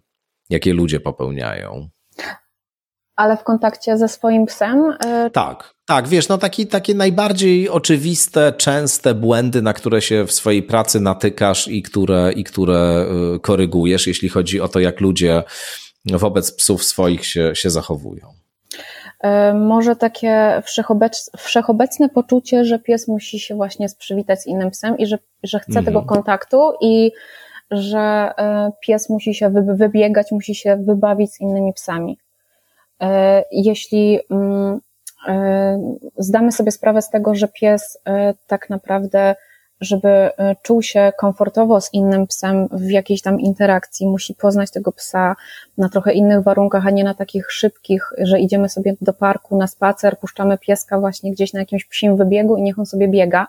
[0.50, 1.90] jakie ludzie popełniają.
[3.20, 4.94] Ale w kontakcie ze swoim psem?
[5.34, 10.64] Tak, tak, wiesz, no taki, takie najbardziej oczywiste, częste błędy, na które się w swojej
[10.64, 13.06] pracy natykasz i które, i które
[13.36, 15.44] y, korygujesz, jeśli chodzi o to, jak ludzie
[16.06, 18.28] wobec psów swoich się, się zachowują.
[19.20, 24.98] E, może takie wszechobec, wszechobecne poczucie, że pies musi się właśnie sprzywitać z innym psem
[24.98, 25.86] i że, że chce mhm.
[25.86, 27.12] tego kontaktu i
[27.72, 28.32] że
[28.82, 32.18] pies musi się wybiegać, musi się wybawić z innymi psami.
[33.02, 34.80] E, jeśli mm,
[35.28, 35.80] E,
[36.18, 39.36] zdamy sobie sprawę z tego, że pies e, tak naprawdę,
[39.82, 40.30] żeby
[40.62, 45.36] czuł się komfortowo z innym psem w jakiejś tam interakcji, musi poznać tego psa
[45.78, 49.68] na trochę innych warunkach, a nie na takich szybkich, że idziemy sobie do parku na
[49.68, 53.48] spacer, puszczamy pieska właśnie gdzieś na jakimś psim wybiegu i niech on sobie biega,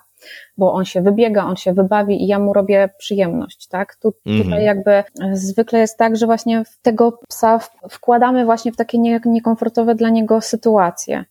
[0.56, 3.96] bo on się wybiega, on się wybawi i ja mu robię przyjemność, tak?
[3.96, 4.44] Tu, mhm.
[4.44, 7.60] Tutaj jakby zwykle jest tak, że właśnie tego psa
[7.90, 11.24] wkładamy właśnie w takie niekomfortowe dla niego sytuacje.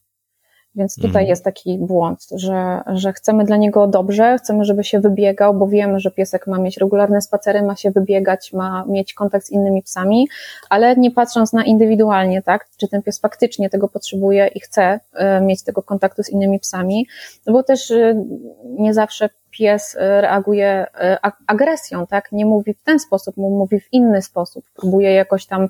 [0.75, 1.27] Więc tutaj mhm.
[1.27, 5.99] jest taki błąd, że, że chcemy dla niego dobrze, chcemy, żeby się wybiegał, bo wiemy,
[5.99, 10.27] że piesek ma mieć regularne spacery, ma się wybiegać, ma mieć kontakt z innymi psami,
[10.69, 15.41] ale nie patrząc na indywidualnie, tak, czy ten pies faktycznie tego potrzebuje i chce e,
[15.41, 17.07] mieć tego kontaktu z innymi psami,
[17.47, 18.25] no bo też e,
[18.63, 22.31] nie zawsze pies e, reaguje e, agresją, tak?
[22.31, 24.65] Nie mówi w ten sposób, mówi w inny sposób.
[24.75, 25.67] Próbuje jakoś tam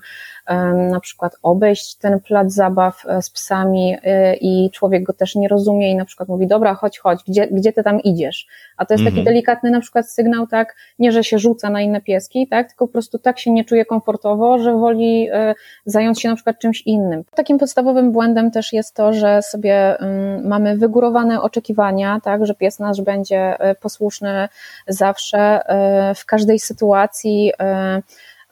[0.89, 3.97] na przykład obejść ten plac zabaw e, z psami
[4.41, 7.73] i człowiek go też nie rozumie i na przykład mówi, dobra, chodź, chodź, gdzie, gdzie
[7.73, 8.47] ty tam idziesz?
[8.77, 9.25] A to jest taki mhm.
[9.25, 10.75] delikatny na przykład sygnał, tak?
[10.99, 12.67] Nie, że się rzuca na inne pieski, tak?
[12.67, 15.29] Tylko po prostu tak się nie czuje komfortowo, że woli
[15.85, 17.23] zająć się na przykład czymś innym.
[17.35, 19.97] Takim podstawowym błędem też jest to, że sobie
[20.43, 22.45] mamy wygórowane oczekiwania, tak?
[22.45, 24.49] Że pies nasz będzie posłuszny
[24.87, 28.01] zawsze, e, w każdej sytuacji e,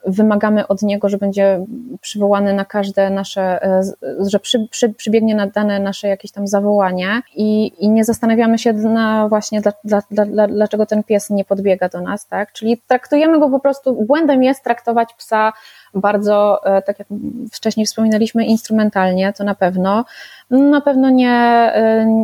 [0.06, 1.64] wymagamy od niego, że będzie
[2.00, 3.82] przywołany na każde nasze, e,
[4.26, 8.72] że przy, przy, przybiegnie na dane nasze jakieś tam zawołanie i, i nie zastanawiamy się
[8.72, 12.52] na właśnie dla, dla, dla, dlaczego ten pies nie podbiega do nas, tak?
[12.52, 15.52] Czyli traktujemy go po prostu, błędem jest traktować psa
[15.94, 17.08] bardzo, tak jak
[17.52, 20.04] wcześniej wspominaliśmy, instrumentalnie, to na pewno.
[20.50, 21.72] Na pewno nie,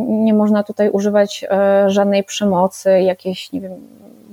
[0.07, 1.45] nie można tutaj używać
[1.87, 3.71] żadnej przemocy, jakiejś, nie wiem,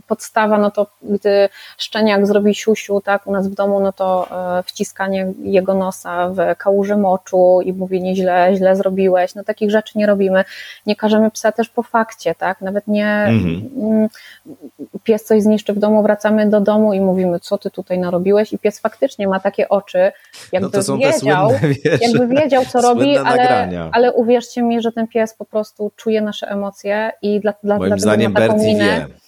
[0.07, 1.49] podstawa, no to gdy
[1.79, 4.29] szczeniak zrobi siusiu, tak, u nas w domu, no to
[4.59, 9.99] e, wciskanie jego nosa w kałuży moczu i mówienie źle, źle zrobiłeś, no takich rzeczy
[9.99, 10.45] nie robimy.
[10.87, 13.71] Nie każemy psa też po fakcie, tak, nawet nie mhm.
[13.77, 14.09] Mm,
[15.05, 18.59] pies coś zniszczy w domu, wracamy do domu i mówimy, co ty tutaj narobiłeś i
[18.59, 20.13] pies faktycznie ma takie oczy,
[20.53, 25.09] jakby no wiedział, słynne, wiesz, jakby wiedział, co robi, ale, ale uwierzcie mi, że ten
[25.09, 29.23] pies po prostu czuje nasze emocje i dla, dla, Moim zdaniem Bertie minę, wie.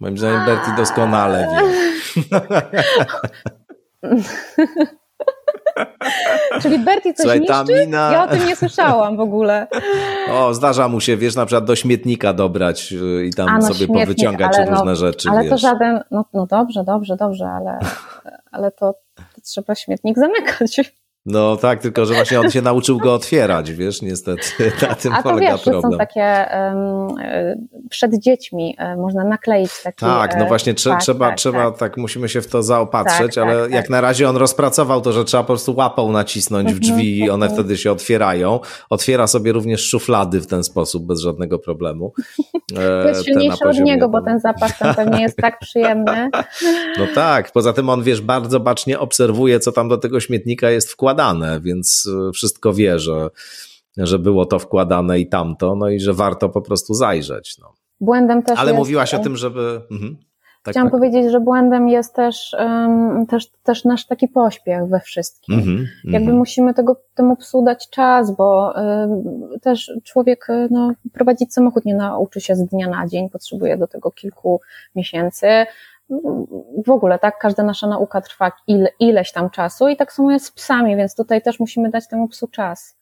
[0.00, 1.60] Moim zdaniem Bertie doskonale wie.
[6.62, 7.86] Czyli Bertie coś Słuchaj, niszczy?
[7.86, 8.12] Mina...
[8.12, 9.66] Ja o tym nie słyszałam w ogóle.
[10.32, 13.86] O, zdarza mu się, wiesz, na przykład do śmietnika dobrać y, i tam no, sobie
[13.86, 15.30] powyciągać no, różne rzeczy.
[15.30, 15.50] Ale wiesz.
[15.50, 17.78] to żaden, no, no dobrze, dobrze, dobrze, ale,
[18.52, 20.92] ale to, to trzeba śmietnik zamykać.
[21.26, 24.42] No tak, tylko że właśnie on się nauczył go otwierać, wiesz, niestety
[24.88, 25.92] na tym A to polega wiesz, problem.
[25.92, 27.14] są takie um,
[27.90, 30.00] przed dziećmi um, można nakleić taki...
[30.00, 31.78] Tak, no właśnie trze tak, trzeba, tak, trzeba tak.
[31.78, 31.96] tak.
[31.96, 33.90] musimy się w to zaopatrzyć, tak, ale tak, jak tak.
[33.90, 37.30] na razie on rozpracował to, że trzeba po prostu łapą nacisnąć w mhm, drzwi i
[37.30, 37.52] one mhm.
[37.52, 38.60] wtedy się otwierają.
[38.90, 42.12] Otwiera sobie również szuflady w ten sposób, bez żadnego problemu.
[43.02, 46.30] to jest silniejsze od niego, bo ten zapach tam pewnie jest tak przyjemny.
[46.98, 50.92] No tak, poza tym on, wiesz, bardzo bacznie obserwuje, co tam do tego śmietnika jest
[50.92, 53.28] wkładane wkładane, więc e, wszystko wie, że,
[53.96, 57.58] że było to wkładane i tamto, no i że warto po prostu zajrzeć.
[57.58, 57.72] No.
[58.00, 59.80] Błędem też Ale jest, mówiłaś o tym, żeby...
[59.90, 60.16] Mhm.
[60.62, 61.00] Tak, Chciałam tak.
[61.00, 65.54] powiedzieć, że błędem jest też, um, też, też nasz taki pośpiech we wszystkim.
[65.54, 66.38] Mm -hmm, Jakby mm -hmm.
[66.38, 72.40] musimy tego, temu psu dać czas, bo um, też człowiek no, prowadzić samochód nie nauczy
[72.40, 74.60] się z dnia na dzień, potrzebuje do tego kilku
[74.94, 75.46] miesięcy
[76.86, 80.46] w ogóle, tak, każda nasza nauka trwa ile, ileś tam czasu i tak samo jest
[80.46, 82.96] z psami, więc tutaj też musimy dać temu psu czas.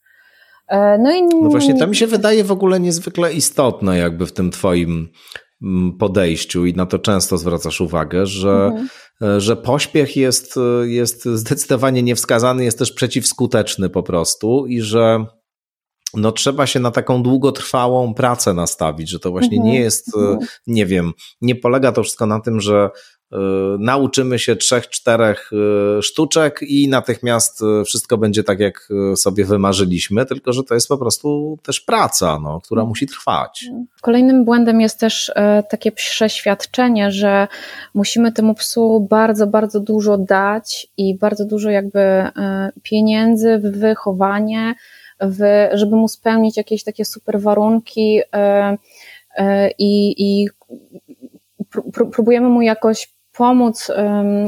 [0.67, 1.21] E, no, i...
[1.21, 5.09] no właśnie, to mi się wydaje w ogóle niezwykle istotne, jakby w tym Twoim
[5.61, 8.89] mm, podejściu, i na to często zwracasz uwagę, że, mhm.
[9.21, 15.25] E, że pośpiech jest, jest zdecydowanie niewskazany, jest też przeciwskuteczny po prostu, i że
[16.13, 19.83] no trzeba się na taką długotrwałą pracę nastawić, że to właśnie nie mhm.
[19.83, 20.47] jest, e, mhm.
[20.67, 22.89] nie wiem, nie polega to wszystko na tym, że
[23.33, 23.37] y,
[23.79, 25.49] nauczymy się trzech, czterech
[25.99, 30.97] y, sztuczek i natychmiast wszystko będzie tak, jak sobie wymarzyliśmy, tylko że to jest po
[30.97, 33.65] prostu też praca, no, która musi trwać.
[34.01, 35.31] Kolejnym błędem jest też
[35.69, 37.47] takie przeświadczenie, że
[37.93, 41.99] musimy temu psu bardzo, bardzo dużo dać i bardzo dużo jakby
[42.83, 44.75] pieniędzy w wychowanie,
[45.21, 48.77] w, żeby mu spełnić jakieś takie super warunki e,
[49.37, 50.49] e, i, i
[52.11, 53.91] próbujemy mu jakoś pomóc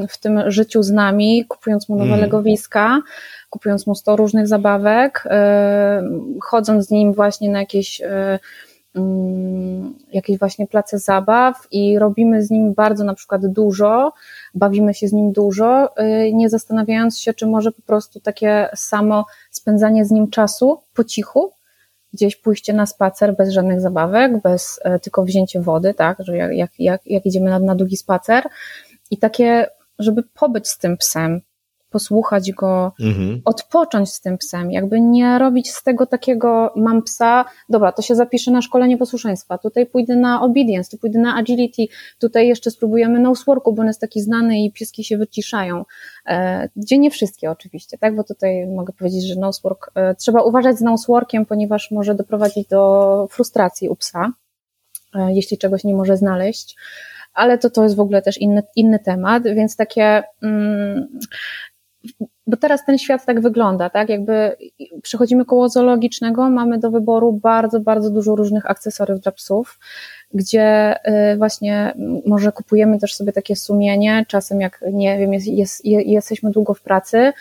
[0.09, 2.19] w tym życiu z nami, kupując mu nowe mm.
[2.19, 3.01] legowiska,
[3.49, 6.03] kupując mu 100 różnych zabawek, e,
[6.41, 8.01] chodząc z nim właśnie na jakieś
[10.13, 14.13] jakieś właśnie place zabaw i robimy z nim bardzo na przykład dużo,
[14.53, 19.25] bawimy się z nim dużo, y, nie zastanawiając się, czy może po prostu takie samo
[19.51, 21.51] spędzanie z nim czasu po cichu,
[22.13, 26.71] gdzieś pójście na spacer bez żadnych zabawek, bez e, tylko wzięcie wody, tak, że jak,
[26.79, 28.43] jak, jak idziemy na, na długi spacer.
[29.11, 29.67] I takie,
[29.99, 31.41] żeby pobyć z tym psem,
[31.91, 33.41] posłuchać go, mhm.
[33.45, 38.15] odpocząć z tym psem, jakby nie robić z tego takiego, mam psa, dobra, to się
[38.15, 41.85] zapiszę na szkolenie posłuszeństwa, tutaj pójdę na obedience, tu pójdę na agility,
[42.19, 45.85] tutaj jeszcze spróbujemy noseworku, bo on jest taki znany i pieski się wyciszają,
[46.25, 50.77] e, gdzie nie wszystkie oczywiście, tak, bo tutaj mogę powiedzieć, że nosework, e, trzeba uważać
[50.77, 54.31] z noseworkiem, ponieważ może doprowadzić do frustracji u psa,
[55.15, 56.75] e, jeśli czegoś nie może znaleźć,
[57.33, 61.07] ale to, to jest w ogóle też inny, inny temat, więc takie, mm,
[62.47, 64.09] bo teraz ten świat tak wygląda, tak?
[64.09, 64.55] Jakby
[65.01, 69.79] przechodzimy koło zoologicznego, mamy do wyboru bardzo, bardzo dużo różnych akcesoriów dla psów,
[70.33, 70.95] gdzie
[71.33, 71.93] y, właśnie
[72.25, 76.81] może kupujemy też sobie takie sumienie, czasem jak nie wiem, jest, jest, jesteśmy długo w
[76.81, 77.33] pracy,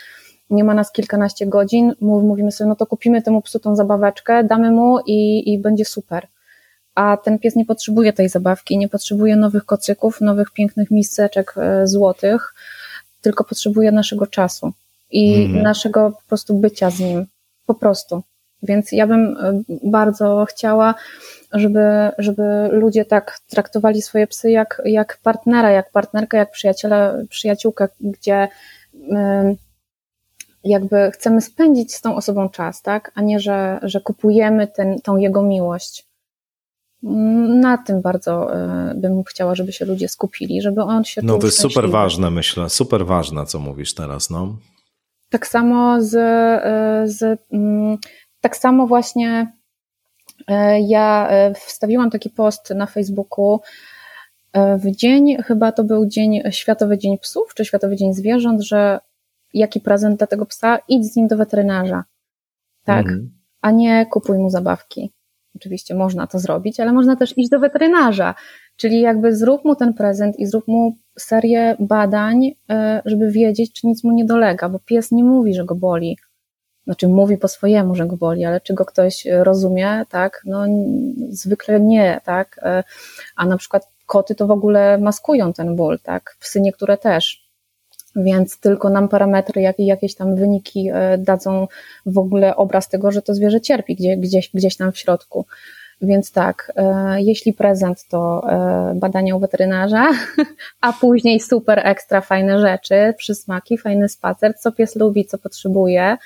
[0.50, 4.70] nie ma nas kilkanaście godzin, mówimy sobie, no to kupimy temu psu tą zabaweczkę, damy
[4.70, 6.26] mu i, i będzie super.
[6.94, 11.86] A ten pies nie potrzebuje tej zabawki, nie potrzebuje nowych kocyków, nowych pięknych miseczek y,
[11.86, 12.54] złotych,
[13.20, 14.72] tylko potrzebuje naszego czasu
[15.10, 15.62] i mm.
[15.62, 17.26] naszego po prostu bycia z nim.
[17.66, 18.22] Po prostu.
[18.62, 20.94] Więc ja bym e, bardzo chciała,
[21.52, 27.88] żeby, żeby ludzie tak traktowali swoje psy jak, jak partnera, jak partnerkę, jak przyjaciela, przyjaciółkę,
[28.00, 28.48] gdzie
[30.64, 33.12] jakby chcemy spędzić z tą osobą czas, tak?
[33.14, 36.09] A nie, że, że kupujemy ten, tą jego miłość.
[37.02, 41.46] Na tym bardzo e, bym chciała, żeby się ludzie skupili, żeby on się No to
[41.46, 44.56] jest super ważne, myślę, super ważne, co mówisz teraz, no.
[45.30, 47.98] Tak samo z, e, z mm,
[48.40, 49.52] tak samo właśnie
[50.48, 53.60] e, ja wstawiłam taki post na Facebooku
[54.54, 59.00] w dzień, chyba to był dzień, Światowy Dzień Psów, czy Światowy Dzień Zwierząt, że
[59.54, 62.04] jaki prezent dla tego psa, idź z nim do weterynarza.
[62.84, 63.30] Tak, mhm.
[63.60, 65.12] a nie kupuj mu zabawki.
[65.56, 68.34] Oczywiście można to zrobić, ale można też iść do weterynarza,
[68.76, 73.86] czyli jakby zrób mu ten prezent i zrób mu serię badań, e, żeby wiedzieć, czy
[73.86, 76.18] nic mu nie dolega, bo pies nie mówi, że go boli.
[76.84, 80.42] Znaczy mówi po swojemu, że go boli, ale czy go ktoś rozumie, tak?
[80.46, 80.64] No
[81.28, 82.60] zwykle nie, tak?
[82.62, 82.84] E,
[83.36, 86.36] a na przykład koty to w ogóle maskują ten ból, tak?
[86.40, 87.39] Psy niektóre też
[88.16, 91.66] więc tylko nam parametry, jak i jakieś tam wyniki e, dadzą
[92.06, 95.46] w ogóle obraz tego, że to zwierzę cierpi gdzie, gdzieś, gdzieś tam w środku.
[96.02, 100.10] Więc tak, e, jeśli prezent, to e, badania u weterynarza,
[100.80, 106.16] a później super ekstra fajne rzeczy, przysmaki, fajny spacer, co pies lubi, co potrzebuje.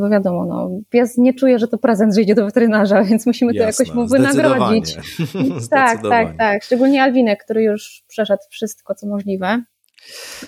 [0.00, 3.54] Bo wiadomo, no, pies nie czuje, że to prezent, że idzie do weterynarza, więc musimy
[3.54, 4.96] Jasne, to jakoś mu wynagrodzić.
[5.70, 6.64] tak, tak, tak.
[6.64, 9.62] Szczególnie Alwinek, który już przeszedł wszystko, co możliwe.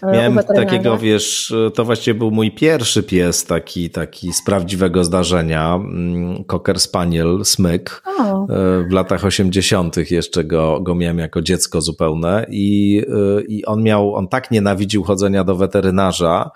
[0.02, 5.74] E, Miałem takiego, wiesz, to właściwie był mój pierwszy pies taki, taki z prawdziwego zdarzenia,
[5.74, 8.02] mm, Cocker Spaniel, Smyk.
[8.48, 10.10] E, w latach 80.
[10.10, 13.02] jeszcze go, go miałem jako dziecko zupełne i,
[13.38, 16.50] e, i on miał, on tak nienawidził chodzenia do weterynarza,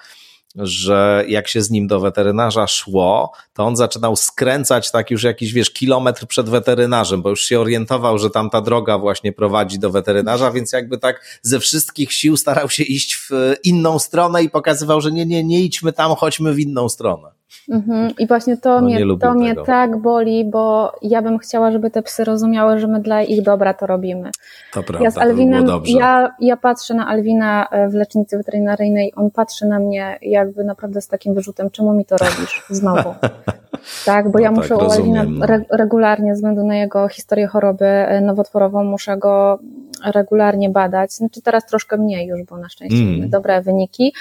[0.57, 5.53] że jak się z nim do weterynarza szło, to on zaczynał skręcać tak już jakiś,
[5.53, 9.91] wiesz, kilometr przed weterynarzem, bo już się orientował, że tam ta droga właśnie prowadzi do
[9.91, 13.31] weterynarza, więc jakby tak ze wszystkich sił starał się iść w
[13.65, 17.39] inną stronę i pokazywał, że nie, nie, nie idźmy tam, chodźmy w inną stronę.
[17.69, 18.11] Mhm.
[18.19, 22.03] I właśnie to, no, mnie, to mnie tak boli, bo ja bym chciała, żeby te
[22.03, 24.31] psy rozumiały, że my dla ich dobra to robimy.
[24.73, 29.31] To prawda, ja z Alwinem, ja, ja patrzę na Alwina e, w lecznicy weterynaryjnej, on
[29.31, 33.15] patrzy na mnie jakby naprawdę z takim wyrzutem, czemu mi to robisz znowu?
[34.07, 35.47] tak, bo no ja tak, muszę u Alwina no.
[35.47, 39.59] re, regularnie, ze względu na jego historię choroby e, nowotworową, muszę go
[40.05, 41.13] regularnie badać.
[41.13, 43.31] Znaczy teraz troszkę mniej już, bo na szczęście mm.
[43.31, 44.13] dobre wyniki,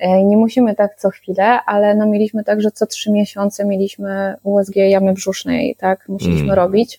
[0.00, 4.76] nie musimy tak co chwilę, ale no mieliśmy tak, że co trzy miesiące mieliśmy USG
[4.76, 6.56] jamy brzusznej, tak, musieliśmy mm.
[6.56, 6.98] robić.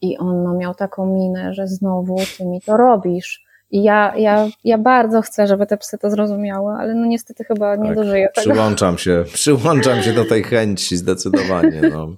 [0.00, 3.44] I on no, miał taką minę, że znowu ty mi to robisz.
[3.70, 7.76] I ja, ja, ja bardzo chcę, żeby te psy to zrozumiały, ale no niestety chyba
[7.76, 8.50] nie tak, dożyję tego.
[8.50, 11.80] Przyłączam się, przyłączam się do tej chęci zdecydowanie.
[11.92, 12.08] No.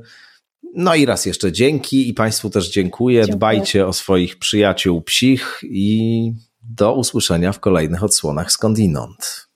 [0.76, 3.16] No i raz jeszcze dzięki i Państwu też dziękuję.
[3.16, 3.38] dziękuję.
[3.38, 6.34] Dbajcie o swoich przyjaciół psich i
[6.70, 9.49] do usłyszenia w kolejnych odsłonach skądinąd.